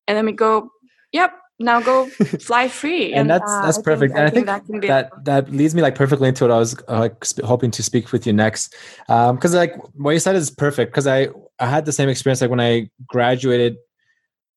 [0.06, 0.70] And then we go
[1.12, 2.06] yep now go
[2.40, 3.12] fly free.
[3.12, 4.14] And, and that's uh, that's I perfect.
[4.14, 6.50] Think, and i think, I think that that, that leads me like perfectly into what
[6.50, 8.74] i was uh, like sp- hoping to speak with you next.
[9.06, 12.40] Because um, like what you said is perfect because i i had the same experience
[12.40, 13.76] like when i graduated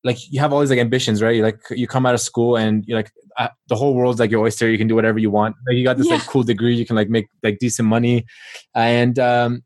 [0.04, 2.56] like you have all these like ambitions right you like you come out of school
[2.56, 4.70] and you're like uh, the whole world's like your oyster.
[4.70, 5.56] You can do whatever you want.
[5.66, 6.14] Like you got this yeah.
[6.14, 6.74] like cool degree.
[6.74, 8.26] You can like make like decent money,
[8.74, 9.64] and um,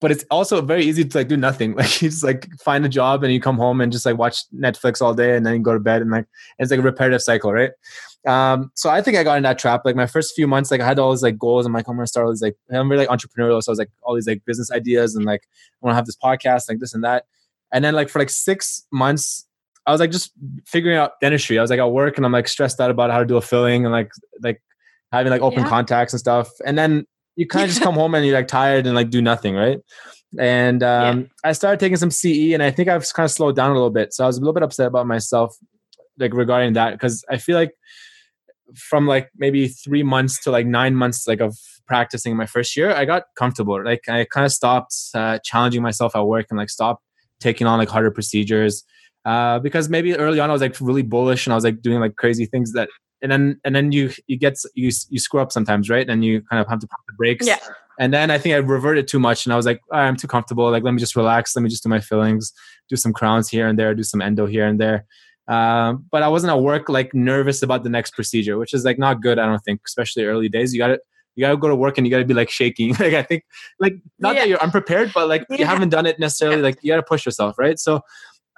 [0.00, 1.74] but it's also very easy to like do nothing.
[1.76, 4.42] Like you just like find a job and you come home and just like watch
[4.54, 6.26] Netflix all day and then you go to bed and like
[6.58, 7.70] it's like a repetitive cycle, right?
[8.26, 9.82] Um, so I think I got in that trap.
[9.84, 11.66] Like my first few months, like I had all these like goals.
[11.66, 13.62] I'm like, I'm gonna start all these like I'm really like entrepreneurial.
[13.62, 16.06] So I was like all these like business ideas and like I want to have
[16.06, 17.24] this podcast, like this and that.
[17.72, 19.46] And then like for like six months,
[19.86, 20.32] I was like just
[20.66, 21.58] figuring out dentistry.
[21.58, 23.40] I was like at work and I'm like stressed out about how to do a
[23.40, 24.10] filling and like
[24.42, 24.62] like
[25.10, 25.68] having like open yeah.
[25.68, 26.50] contacts and stuff.
[26.64, 27.04] And then
[27.36, 29.78] you kind of just come home and you're like tired and like do nothing, right?
[30.38, 31.26] And um, yeah.
[31.44, 33.90] I started taking some CE and I think I've kind of slowed down a little
[33.90, 34.14] bit.
[34.14, 35.56] So I was a little bit upset about myself,
[36.18, 37.72] like regarding that, because I feel like
[38.74, 41.56] from like maybe three months to like nine months like of
[41.86, 43.82] practicing my first year, I got comfortable.
[43.84, 47.02] Like I kind of stopped uh, challenging myself at work and like stopped
[47.42, 48.84] taking on like harder procedures.
[49.24, 52.00] Uh, because maybe early on I was like really bullish and I was like doing
[52.00, 52.88] like crazy things that
[53.22, 56.08] and then and then you you get you you screw up sometimes, right?
[56.08, 57.46] And you kind of have to pump the brakes.
[57.46, 57.58] Yeah.
[57.98, 60.26] And then I think I reverted too much, and I was like, right, I'm too
[60.26, 60.70] comfortable.
[60.70, 61.54] Like, let me just relax.
[61.54, 62.52] Let me just do my fillings,
[62.88, 65.04] do some crowns here and there, do some endo here and there.
[65.46, 68.98] Um, but I wasn't at work like nervous about the next procedure, which is like
[68.98, 69.38] not good.
[69.38, 70.72] I don't think, especially early days.
[70.72, 71.00] You got to
[71.34, 72.90] you gotta go to work and you gotta be like shaking.
[73.00, 73.44] like I think,
[73.80, 74.42] like not yeah.
[74.42, 75.58] that you're unprepared, but like yeah.
[75.58, 76.58] you haven't done it necessarily.
[76.58, 76.62] Yeah.
[76.62, 77.78] Like you gotta push yourself, right?
[77.78, 78.00] So,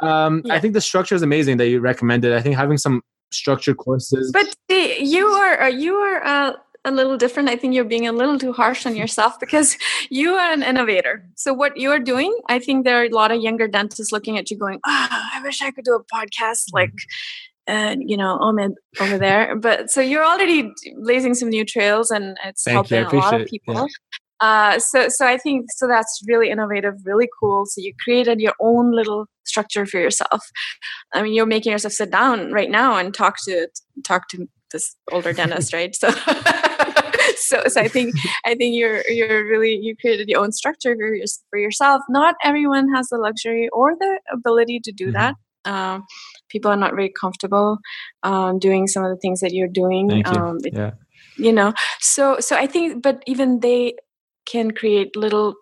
[0.03, 2.33] um, I think the structure is amazing that you recommended.
[2.33, 4.33] I think having some structured courses.
[4.33, 6.53] But you are uh, you are uh,
[6.85, 7.49] a little different.
[7.49, 9.77] I think you're being a little too harsh on yourself because
[10.11, 11.27] you are an innovator.
[11.35, 14.39] So what you are doing, I think there are a lot of younger dentists looking
[14.39, 16.93] at you, going, "Ah, oh, I wish I could do a podcast like."
[17.67, 19.57] And uh, you know Omid over there.
[19.57, 20.73] But so you're already
[21.03, 23.75] blazing some new trails, and it's Thank helping a lot of people.
[23.75, 23.87] Yeah.
[24.41, 27.65] Uh, so so I think so that's really innovative, really cool.
[27.67, 30.43] So you created your own little structure for yourself.
[31.15, 33.69] I mean, you're making yourself sit down right now and talk to
[34.05, 35.95] talk to this older dentist, right?
[35.95, 36.11] So.
[37.37, 41.15] so, so I think I think you're you're really you created your own structure for,
[41.15, 42.03] your, for yourself.
[42.09, 45.13] Not everyone has the luxury or the ability to do mm-hmm.
[45.13, 45.35] that.
[45.65, 46.05] Um,
[46.55, 47.79] people are not very comfortable
[48.23, 50.09] um, doing some of the things that you're doing.
[50.09, 50.41] Thank you.
[50.41, 50.93] Um, it, yeah.
[51.37, 53.95] You know, so so I think, but even they
[54.47, 55.55] can create little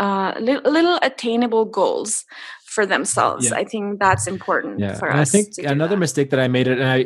[0.00, 2.24] uh, little, little attainable goals
[2.66, 3.46] for themselves.
[3.46, 3.56] Yeah.
[3.56, 4.94] I think that's important yeah.
[4.98, 5.34] for and us.
[5.34, 6.00] I think another that.
[6.00, 6.98] mistake that I made it, and I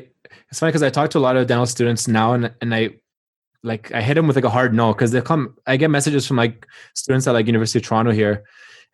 [0.50, 2.90] it's funny because I talk to a lot of dental students now, and and I
[3.62, 5.56] like I hit them with like a hard no because they come.
[5.66, 8.44] I get messages from like students at like University of Toronto here,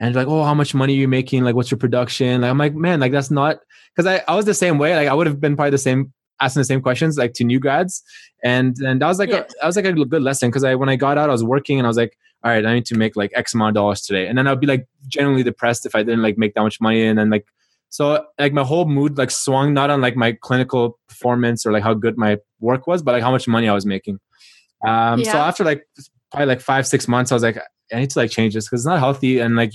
[0.01, 1.45] and like, oh, how much money are you making?
[1.45, 2.43] Like, what's your production?
[2.43, 3.59] Like, I'm like, man, like that's not
[3.95, 4.95] because I I was the same way.
[4.95, 7.59] Like, I would have been probably the same asking the same questions like to new
[7.59, 8.03] grads,
[8.45, 9.37] and and that was like yeah.
[9.37, 11.45] a, that was like a good lesson because I when I got out, I was
[11.45, 13.75] working and I was like all right, I need to make like X amount of
[13.75, 14.29] dollars today.
[14.29, 17.05] And then I'd be like genuinely depressed if I didn't like make that much money.
[17.05, 17.45] And then like,
[17.89, 21.83] so like my whole mood like swung not on like my clinical performance or like
[21.83, 24.21] how good my work was, but like how much money I was making.
[24.87, 25.33] Um, yeah.
[25.33, 25.89] So after like
[26.31, 27.59] probably like five, six months, I was like,
[27.93, 29.41] I need to like change this because it's not healthy.
[29.41, 29.73] And like,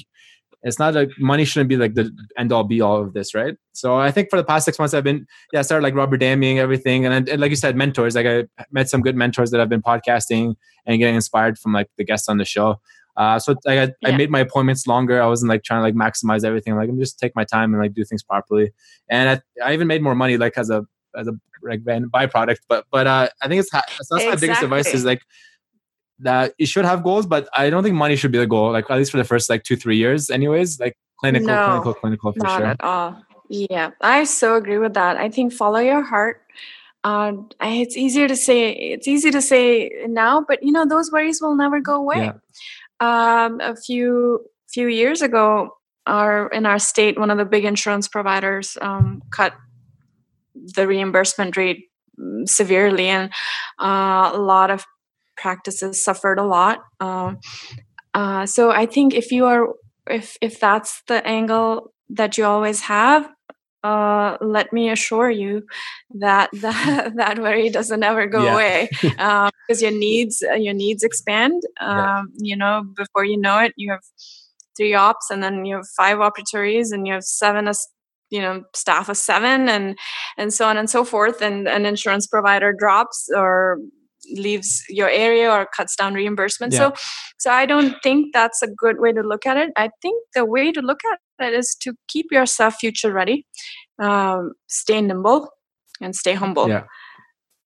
[0.63, 3.55] it's not like money shouldn't be like the end all be all of this, right?
[3.73, 6.17] So I think for the past six months, I've been yeah, I started like rubber
[6.17, 8.15] damming everything, and, and like you said, mentors.
[8.15, 11.89] Like I met some good mentors that I've been podcasting and getting inspired from like
[11.97, 12.79] the guests on the show.
[13.17, 14.09] Uh, so like I, yeah.
[14.09, 15.21] I made my appointments longer.
[15.21, 16.75] I wasn't like trying to like maximize everything.
[16.75, 18.71] Like I'm just take my time and like do things properly.
[19.09, 22.57] And I, I even made more money like as a as a like byproduct.
[22.69, 24.27] But but uh, I think it's that's exactly.
[24.27, 25.21] my biggest advice is like
[26.21, 28.71] that you should have goals, but I don't think money should be the goal.
[28.71, 30.79] Like at least for the first like two three years, anyways.
[30.79, 32.67] Like clinical, no, clinical, clinical for not sure.
[32.67, 33.21] at all.
[33.49, 35.17] Yeah, I so agree with that.
[35.17, 36.41] I think follow your heart.
[37.03, 38.71] Uh, it's easier to say.
[38.71, 42.31] It's easy to say now, but you know those worries will never go away.
[42.31, 43.45] Yeah.
[43.45, 48.07] Um, a few few years ago, our in our state, one of the big insurance
[48.07, 49.53] providers um, cut
[50.55, 53.31] the reimbursement rate mm, severely, and
[53.79, 54.85] uh, a lot of
[55.41, 56.79] practices suffered a lot.
[56.99, 57.39] Um,
[58.13, 59.67] uh, so I think if you are
[60.09, 63.29] if if that's the angle that you always have,
[63.83, 65.63] uh, let me assure you
[66.19, 68.53] that that, that worry doesn't ever go yeah.
[68.53, 71.61] away um, because your needs uh, your needs expand.
[71.79, 72.21] Um, yeah.
[72.37, 74.03] You know, before you know it, you have
[74.77, 77.67] three ops, and then you have five operatories, and you have seven
[78.29, 79.97] you know staff of seven and
[80.37, 83.77] and so on and so forth and an insurance provider drops or
[84.33, 86.73] leaves your area or cuts down reimbursement.
[86.73, 86.79] Yeah.
[86.79, 86.93] So,
[87.39, 89.71] so I don't think that's a good way to look at it.
[89.75, 93.45] I think the way to look at it is to keep yourself future ready,
[94.01, 95.49] um, stay nimble,
[95.99, 96.69] and stay humble.
[96.69, 96.83] Yeah.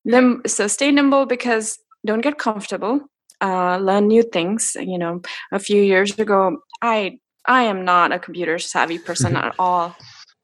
[0.06, 3.02] Then, so stay nimble because don't get comfortable.
[3.42, 4.78] Uh, learn new things.
[4.80, 9.56] You know, a few years ago, I I am not a computer savvy person at
[9.60, 9.96] all.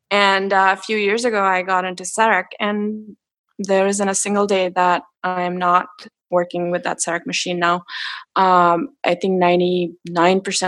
[0.10, 3.15] And uh, a few years ago, I got into CEREC, and
[3.67, 5.88] there isn't a single day that I'm not
[6.30, 7.84] working with that CEREC machine now.
[8.36, 9.91] Um, I think 99%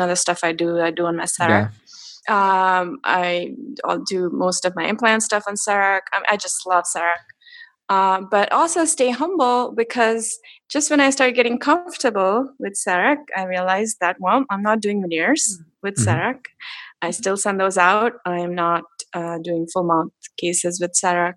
[0.03, 1.71] of the stuff I do, I do on my CEREC.
[1.71, 2.79] Yeah.
[2.79, 3.53] Um, I,
[3.85, 6.01] I'll do most of my implant stuff on CEREC.
[6.13, 7.23] I, I just love CEREC.
[7.89, 13.43] Uh, but also stay humble because just when I started getting comfortable with CEREC, I
[13.43, 16.03] realized that, well, I'm not doing veneers with mm-hmm.
[17.03, 18.13] I still send those out.
[18.25, 21.33] I'm not uh, doing full mount cases with CEREC.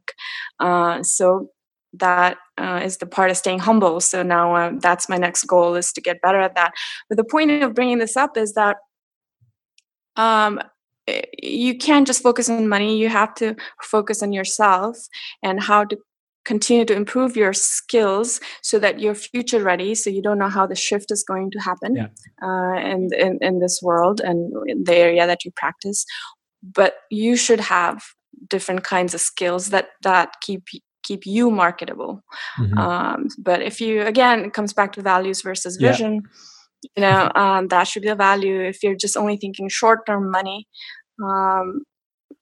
[0.60, 1.50] Uh, so
[1.92, 4.00] that uh, is the part of staying humble.
[4.00, 6.72] So now uh, that's my next goal is to get better at that.
[7.08, 8.76] But the point of bringing this up is that
[10.14, 10.60] um,
[11.08, 12.96] eh, you can't just focus on money.
[12.96, 14.96] You have to focus on yourself
[15.42, 15.98] and how to
[16.46, 20.66] continue to improve your skills so that you're future ready so you don't know how
[20.66, 22.06] the shift is going to happen yeah.
[22.42, 26.06] uh, in, in, in this world and in the area that you practice
[26.62, 28.02] but you should have
[28.48, 30.64] different kinds of skills that that keep
[31.02, 32.22] keep you marketable
[32.58, 32.78] mm-hmm.
[32.78, 36.90] um, but if you again it comes back to values versus vision yeah.
[36.96, 40.30] you know um, that should be the value if you're just only thinking short term
[40.30, 40.66] money
[41.24, 41.82] um,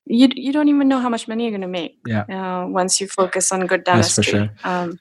[0.07, 1.99] you you don't even know how much money you're going to make.
[2.07, 2.23] Yeah.
[2.23, 4.23] Uh, once you focus on good dentistry.
[4.23, 4.71] That's for sure.
[4.73, 4.99] Um,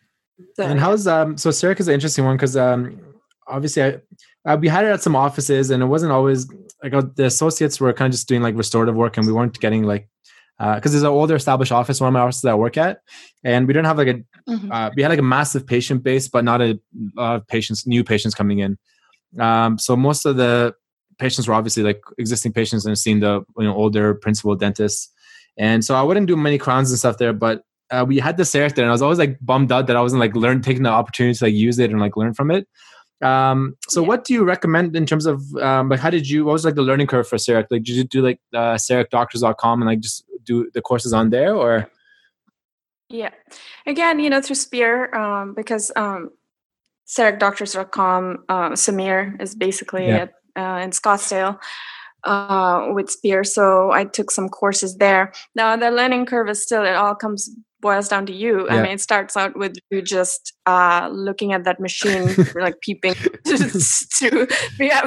[0.55, 2.99] so, and how's um so CEREC is an interesting one because um
[3.47, 3.99] obviously I,
[4.45, 6.47] uh, we had it at some offices and it wasn't always
[6.81, 9.59] like uh, the associates were kind of just doing like restorative work and we weren't
[9.59, 10.07] getting like
[10.59, 12.77] uh because uh, there's an older established office one of my offices that I work
[12.77, 12.99] at
[13.43, 14.13] and we didn't have like a
[14.49, 14.71] mm-hmm.
[14.71, 16.79] uh, we had like a massive patient base but not a
[17.15, 18.77] lot of patients new patients coming in
[19.39, 20.75] um so most of the
[21.23, 25.09] patients were obviously like existing patients and seeing the you know older principal dentists.
[25.57, 27.57] And so i wouldn't do many crowns and stuff there but
[27.91, 30.01] uh, we had the CEREC there and i was always like bummed out that i
[30.01, 32.67] wasn't like learn taking the opportunity to like use it and like learn from it.
[33.31, 34.07] Um, so yeah.
[34.09, 36.75] what do you recommend in terms of um, like how did you what was like
[36.75, 40.25] the learning curve for CEREC like did you do like uh, cerecdoctors.com and like just
[40.43, 41.89] do the courses on there or?
[43.09, 43.33] Yeah.
[43.85, 46.31] Again you know through spear um, because um,
[47.07, 50.23] cerecdoctors.com uh, Sameer is basically yeah.
[50.23, 51.59] at uh, in Scottsdale
[52.23, 53.43] uh, with Spear.
[53.43, 55.33] So I took some courses there.
[55.55, 57.49] Now the learning curve is still it all comes
[57.83, 58.65] boils down to you.
[58.65, 58.75] Yeah.
[58.75, 63.13] I mean, it starts out with you just uh, looking at that machine, like peeping
[63.45, 63.87] to,
[64.19, 64.47] to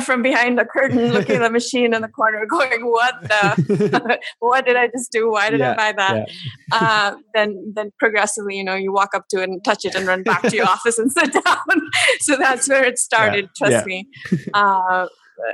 [0.02, 4.20] from behind the curtain, looking at the machine in the corner, going, "What the?
[4.38, 5.32] what did I just do?
[5.32, 5.72] Why did yeah.
[5.72, 6.78] I buy that?" Yeah.
[6.78, 10.06] Uh, then, then progressively, you know, you walk up to it and touch it and
[10.06, 11.80] run back to your office and sit down.
[12.20, 13.48] so that's where it started.
[13.56, 14.06] Trust me.
[14.52, 15.06] Uh,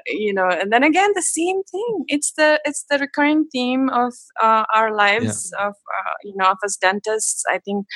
[0.07, 2.05] you know and then again the same thing.
[2.09, 5.69] It's the it's the recurring theme of uh, our lives yeah.
[5.69, 7.45] of uh, you know of us dentists.
[7.49, 7.87] I think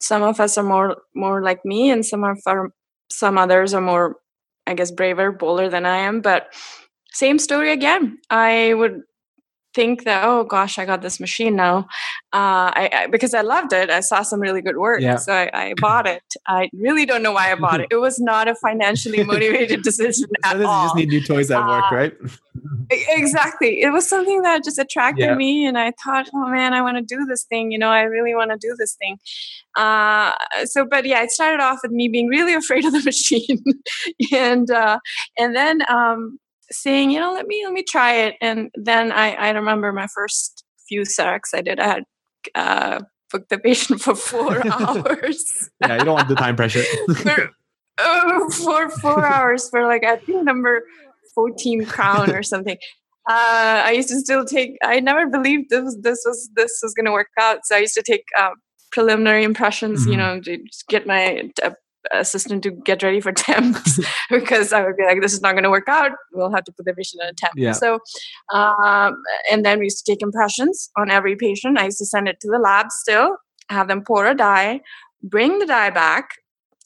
[0.00, 2.70] some of us are more more like me and some of our
[3.10, 4.16] some others are more
[4.66, 6.20] i guess braver bolder than i am.
[6.20, 6.52] But
[7.12, 8.18] same story again.
[8.28, 9.00] I would
[9.76, 11.86] think that oh gosh i got this machine now.
[12.32, 13.88] Uh, I, I, because i loved it.
[13.90, 15.16] I saw some really good work yeah.
[15.16, 16.24] so I, I, bought it.
[16.48, 17.88] I really don't know why i bought it.
[17.96, 21.62] It was not a financially motivated decision at all you just need new toys at
[21.62, 22.14] uh, work right
[22.90, 23.82] exactly.
[23.82, 25.34] It was something that just attracted yeah.
[25.34, 27.70] me and i thought oh man i want to do this thing.
[27.70, 29.18] You know i really want to do this thing.
[29.76, 30.32] Uh,
[30.64, 33.62] so but yeah it started off with me being really afraid of the machine
[34.32, 34.98] and uh,
[35.38, 36.38] and then um,
[36.70, 38.34] saying, you know, let me let me try it.
[38.40, 41.80] And then I, I remember my first few CERECs I did.
[41.80, 42.04] I had
[42.54, 43.00] uh,
[43.30, 45.70] booked the patient for four hours.
[45.80, 46.82] yeah, you don't want the time pressure.
[47.16, 47.50] for,
[47.98, 50.82] uh, for four hours for like I think number
[51.34, 52.76] fourteen crown or something.
[53.28, 54.76] Uh, I used to still take.
[54.84, 57.60] I never believed this this was this was going to work out.
[57.64, 58.50] So I used to take uh,
[58.92, 60.02] preliminary impressions.
[60.02, 60.10] Mm-hmm.
[60.10, 60.58] You know, to
[60.88, 61.70] get my uh,
[62.12, 64.00] assistant to get ready for temps
[64.30, 66.12] because I would be like, this is not going to work out.
[66.32, 67.54] We'll have to put the patient in a temp.
[67.56, 67.72] Yeah.
[67.72, 68.00] So,
[68.52, 71.78] um, and then we used to take impressions on every patient.
[71.78, 73.36] I used to send it to the lab still,
[73.68, 74.80] have them pour a die,
[75.22, 76.30] bring the die back,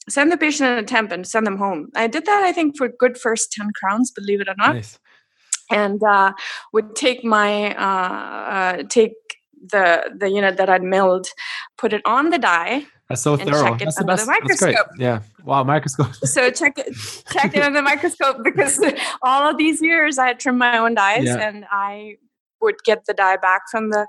[0.09, 1.89] send the patient in a temp, and send them home.
[1.95, 4.75] I did that, I think, for good first 10 crowns, believe it or not.
[4.75, 4.99] Nice.
[5.69, 6.33] And uh,
[6.73, 9.13] would take my, uh, uh, take
[9.61, 11.27] the the unit that I'd milled,
[11.77, 13.75] put it on the die, that's so thorough.
[13.77, 14.25] That's the best.
[14.25, 14.75] The microscope.
[14.75, 14.99] That's great.
[14.99, 15.21] Yeah.
[15.43, 16.15] Wow, microscope.
[16.15, 16.95] so check it,
[17.31, 18.83] check it under the microscope because
[19.21, 21.37] all of these years I had trimmed my own dies yeah.
[21.37, 22.15] and I
[22.61, 24.07] would get the die back from the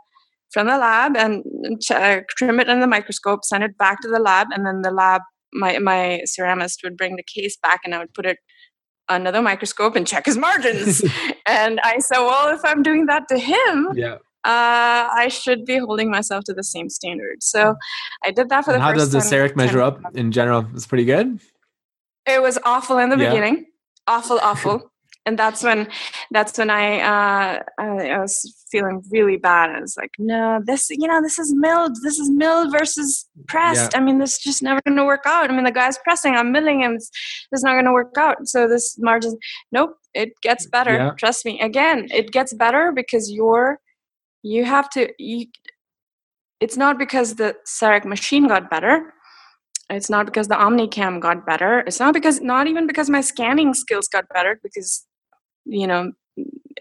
[0.53, 1.42] from the lab and
[1.80, 4.82] ch- uh, trim it in the microscope, send it back to the lab, and then
[4.82, 5.22] the lab
[5.53, 8.38] my my ceramist would bring the case back and I would put it
[9.09, 11.03] under the microscope and check his margins.
[11.46, 15.78] and I said, well, if I'm doing that to him, yeah uh, I should be
[15.78, 17.43] holding myself to the same standard.
[17.43, 17.76] So
[18.24, 20.66] I did that for and the how does the CEREC measure up in general?
[20.74, 21.38] It's pretty good.
[22.26, 23.30] It was awful in the yeah.
[23.30, 23.66] beginning,
[24.07, 24.90] awful, awful.
[25.26, 25.88] and that's when
[26.32, 29.70] that's when I uh, I was feeling really bad.
[29.70, 31.97] I was like, no, this you know this is milled.
[32.03, 33.93] This is milled versus pressed.
[33.93, 34.01] Yeah.
[34.01, 35.51] I mean, this is just never going to work out.
[35.51, 36.34] I mean, the guy's pressing.
[36.34, 36.95] I'm milling him.
[36.95, 37.11] It's,
[37.53, 38.49] it's not going to work out.
[38.49, 39.38] So this margin,
[39.70, 40.95] nope, it gets better.
[40.95, 41.11] Yeah.
[41.16, 41.61] Trust me.
[41.61, 43.78] Again, it gets better because you're
[44.43, 45.47] you have to you,
[46.61, 49.12] it's not because the CEREC machine got better
[49.90, 53.74] it's not because the omnicam got better it's not because not even because my scanning
[53.74, 55.07] skills got better because
[55.64, 56.12] you know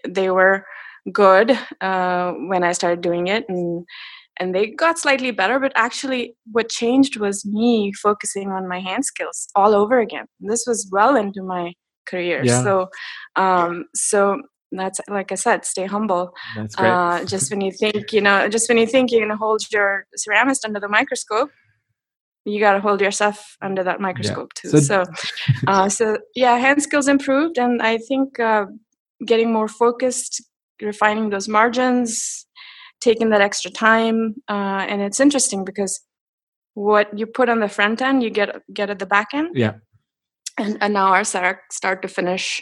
[0.08, 0.66] they were
[1.12, 3.86] good uh, when i started doing it and
[4.40, 9.06] and they got slightly better but actually what changed was me focusing on my hand
[9.06, 11.74] skills all over again this was well into my
[12.06, 12.64] career yeah.
[12.64, 12.88] so
[13.36, 14.42] um so
[14.72, 16.34] that's like I said, stay humble.
[16.56, 16.90] That's great.
[16.90, 20.06] Uh, just when you think, you know, just when you think you're to hold your
[20.18, 21.50] ceramist under the microscope,
[22.46, 24.72] you got to hold yourself under that microscope yeah.
[24.72, 24.78] too.
[24.80, 25.12] So, so,
[25.68, 28.66] uh, so, yeah, hand skills improved, and I think uh,
[29.26, 30.44] getting more focused,
[30.82, 32.46] refining those margins,
[33.00, 36.02] taking that extra time, uh, and it's interesting because
[36.74, 39.50] what you put on the front end, you get get at the back end.
[39.54, 39.74] Yeah.
[40.58, 42.62] And and now our start to finish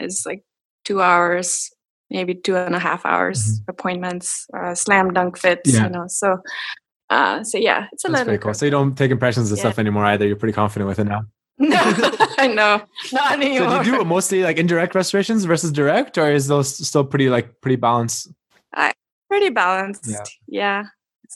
[0.00, 0.42] is like
[0.84, 1.70] two hours,
[2.10, 3.70] maybe two and a half hours mm-hmm.
[3.70, 5.84] appointments, uh, slam dunk fits, yeah.
[5.84, 6.04] you know.
[6.08, 6.38] So
[7.10, 8.54] uh, so yeah, it's a That's little cool.
[8.54, 9.62] So you don't take impressions and yeah.
[9.62, 10.26] stuff anymore either.
[10.26, 11.22] You're pretty confident with it now.
[11.58, 11.78] no,
[12.38, 12.82] I know,
[13.12, 13.70] not anymore.
[13.70, 17.28] So do you do mostly like indirect restorations versus direct, or is those still pretty
[17.28, 18.32] like pretty balanced?
[18.74, 18.92] I
[19.28, 20.08] pretty balanced.
[20.08, 20.24] Yeah.
[20.48, 20.84] yeah.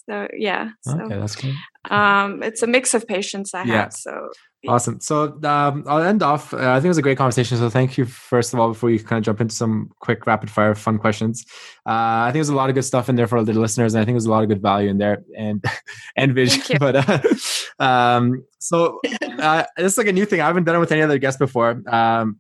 [0.08, 0.70] So yeah.
[0.82, 1.52] So, okay, that's cool.
[1.90, 3.74] Um, it's a mix of patients I yeah.
[3.74, 3.92] have.
[3.92, 4.30] So
[4.66, 4.98] Awesome.
[5.00, 6.52] So um, I'll end off.
[6.52, 7.56] Uh, I think it was a great conversation.
[7.58, 10.50] So thank you, first of all, before you kind of jump into some quick rapid
[10.50, 11.46] fire fun questions.
[11.86, 14.02] Uh, I think there's a lot of good stuff in there for the listeners, and
[14.02, 15.64] I think there's a lot of good value in there and
[16.16, 16.76] and vision.
[16.80, 19.00] But uh, um, so
[19.38, 20.40] uh, this is like a new thing.
[20.40, 21.80] I haven't done it with any other guests before.
[21.86, 22.38] Um,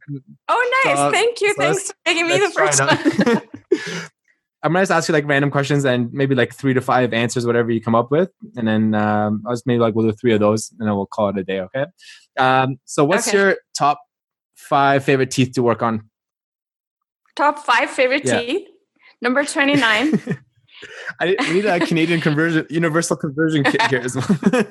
[0.48, 0.96] oh, nice!
[0.96, 1.54] So, Thank you.
[1.54, 4.08] So Thanks for making me the first one.
[4.62, 7.46] I'm gonna just ask you like random questions and maybe like three to five answers,
[7.46, 10.32] whatever you come up with, and then um, I was maybe like we'll do three
[10.32, 11.60] of those, and then we'll call it a day.
[11.60, 11.86] Okay.
[12.38, 13.38] Um, so, what's okay.
[13.38, 14.00] your top
[14.56, 16.10] five favorite teeth to work on?
[17.36, 18.40] Top five favorite yeah.
[18.40, 18.68] teeth.
[19.22, 20.20] Number twenty nine.
[21.20, 24.26] I need a Canadian conversion, universal conversion kit here as well.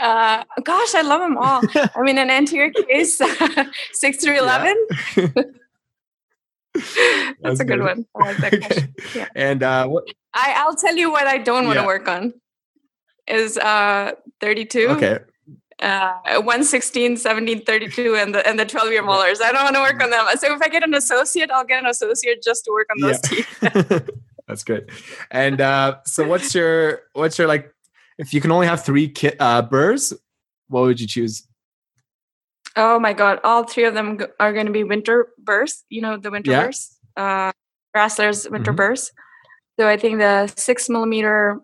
[0.00, 1.62] uh, gosh, I love them all.
[1.74, 3.20] I mean, an anterior case,
[3.92, 4.74] six through eleven.
[6.74, 6.94] That's,
[7.42, 8.06] That's a good, good one.
[8.14, 8.94] I like that question.
[9.14, 9.28] Yeah.
[9.34, 10.04] And uh, what?
[10.34, 11.86] I I'll tell you what I don't want to yeah.
[11.86, 12.34] work on
[13.26, 14.88] is uh 32.
[14.90, 15.18] Okay.
[15.80, 19.40] Uh, 116, 17, 32, and the and the 12 year molars.
[19.40, 20.24] I don't want to work on them.
[20.38, 23.18] So if I get an associate, I'll get an associate just to work on those
[23.60, 23.68] yeah.
[23.68, 24.10] teeth.
[24.48, 24.90] That's good.
[25.30, 27.74] And uh, so, what's your what's your like?
[28.18, 30.12] If you can only have three kit uh, burrs,
[30.68, 31.46] what would you choose?
[32.76, 33.40] Oh my god!
[33.44, 35.84] All three of them are going to be winter bursts.
[35.88, 36.66] You know the winter yeah.
[36.66, 37.52] bursts, uh,
[37.94, 38.74] winter mm-hmm.
[38.74, 39.12] bursts.
[39.78, 41.60] So I think the six millimeter.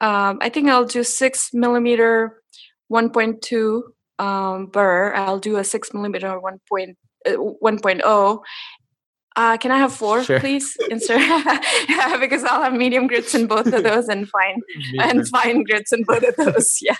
[0.00, 2.42] Um, I think I'll do six millimeter,
[2.86, 5.14] one point two um, burr.
[5.14, 6.96] I'll do a six millimeter one point
[7.26, 8.42] uh, 1.0
[9.38, 10.40] uh, can I have four, sure.
[10.40, 10.76] please?
[10.90, 14.60] Insert yeah, because I'll have medium grits in both of those and fine
[14.98, 16.78] and fine grits in both of those.
[16.82, 16.96] Yeah.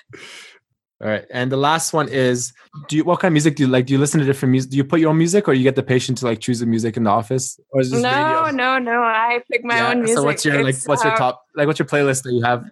[1.00, 1.24] All right.
[1.30, 2.52] And the last one is
[2.88, 3.86] do you what kind of music do you like?
[3.86, 4.72] Do you listen to different music?
[4.72, 6.66] Do you put your own music or you get the patient to like choose the
[6.66, 7.58] music in the office?
[7.70, 8.50] Or is this No, radio?
[8.50, 9.02] no, no.
[9.02, 9.90] I pick my yeah.
[9.90, 10.16] own music.
[10.16, 12.42] So what's your it's, like what's your uh, top like what's your playlist that you
[12.42, 12.68] have?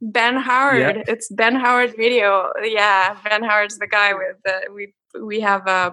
[0.00, 0.78] Ben Howard.
[0.78, 1.02] Yeah.
[1.08, 2.52] It's Ben Howard radio.
[2.62, 5.90] Yeah, Ben Howard's the guy with the we we have uh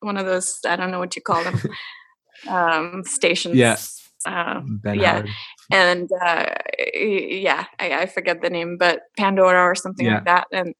[0.00, 1.60] one of those I don't know what you call them
[2.48, 3.56] um stations.
[3.56, 3.76] Yeah.
[4.24, 5.12] Uh, ben yeah.
[5.12, 5.28] Howard
[5.72, 6.46] and uh,
[6.94, 10.16] yeah, I, I, forget the name, but Pandora or something yeah.
[10.16, 10.46] like that.
[10.52, 10.74] And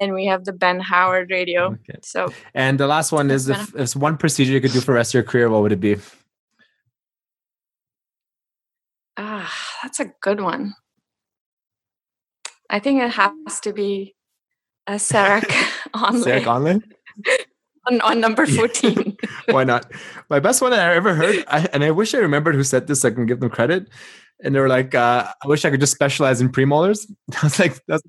[0.00, 1.72] and we have the Ben Howard radio.
[1.72, 1.98] Okay.
[2.02, 4.92] So and the last one is if it's one procedure you could do for the
[4.94, 5.96] rest of your career, what would it be?
[9.16, 10.74] Ah, that's a good one.
[12.70, 14.14] I think it has to be
[14.86, 15.42] a CEREC
[15.94, 16.24] Onlay.
[16.24, 16.82] CEREC Onlay?
[17.88, 19.16] on, on number 14.
[19.46, 19.90] Why not?
[20.28, 22.86] My best one that I ever heard, I, and I wish I remembered who said
[22.86, 23.88] this, so I can give them credit,
[24.42, 27.10] and they were like, uh, "I wish I could just specialize in premolars."
[27.42, 28.02] I was like, "That's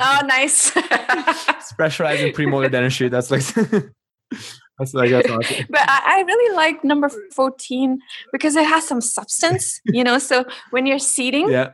[0.00, 0.72] oh, nice."
[1.66, 3.08] specialize in premolar dentistry.
[3.08, 3.42] That's like.
[4.78, 5.64] That's like that's awesome.
[5.70, 7.98] But I, I really like number fourteen
[8.30, 10.18] because it has some substance, you know.
[10.18, 11.70] So when you're seating, yeah,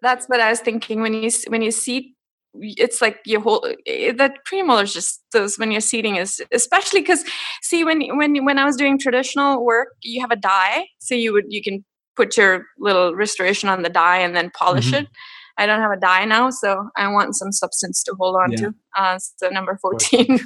[0.00, 1.02] that's what I was thinking.
[1.02, 2.14] When you when you seat,
[2.54, 7.24] it's like your whole eh, that premolars just those when you're seating is especially because
[7.60, 11.34] see when when when I was doing traditional work, you have a die, so you
[11.34, 11.84] would you can
[12.20, 15.04] put your little restoration on the die and then polish mm-hmm.
[15.04, 15.08] it.
[15.56, 18.58] I don't have a die now, so I want some substance to hold on yeah.
[18.58, 18.74] to.
[18.96, 20.26] Uh, so number fourteen,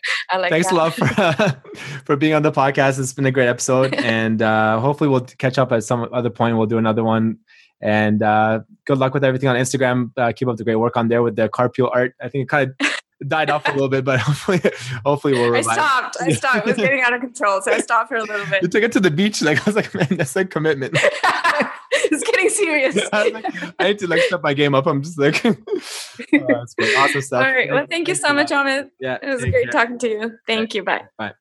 [0.30, 0.50] I like.
[0.50, 0.74] Thanks that.
[0.74, 1.52] a lot for uh,
[2.06, 2.98] for being on the podcast.
[2.98, 6.56] It's been a great episode, and uh, hopefully we'll catch up at some other point.
[6.56, 7.38] We'll do another one.
[7.82, 10.12] And uh, good luck with everything on Instagram.
[10.16, 12.14] Uh, keep up the great work on there with the carpule art.
[12.22, 14.60] I think it kind of died off a little bit, but hopefully,
[15.04, 15.50] hopefully we'll.
[15.50, 15.68] Revive.
[15.68, 16.16] I stopped.
[16.20, 16.56] I stopped.
[16.58, 18.62] It was getting out of control, so I stopped for a little bit.
[18.62, 19.42] You took it to the beach.
[19.42, 20.96] Like I was like, man, that's like commitment.
[21.92, 22.98] it's getting serious.
[23.12, 24.86] I, like, I need to like step my game up.
[24.86, 25.54] I'm just like, oh,
[26.96, 27.44] awesome stuff.
[27.44, 27.70] All right.
[27.70, 28.90] Well, thank you so much, Amit.
[29.00, 29.18] Yeah.
[29.22, 29.72] It was great care.
[29.72, 30.38] talking to you.
[30.46, 30.82] Thank you.
[30.82, 31.02] Bye.
[31.18, 31.32] Bye.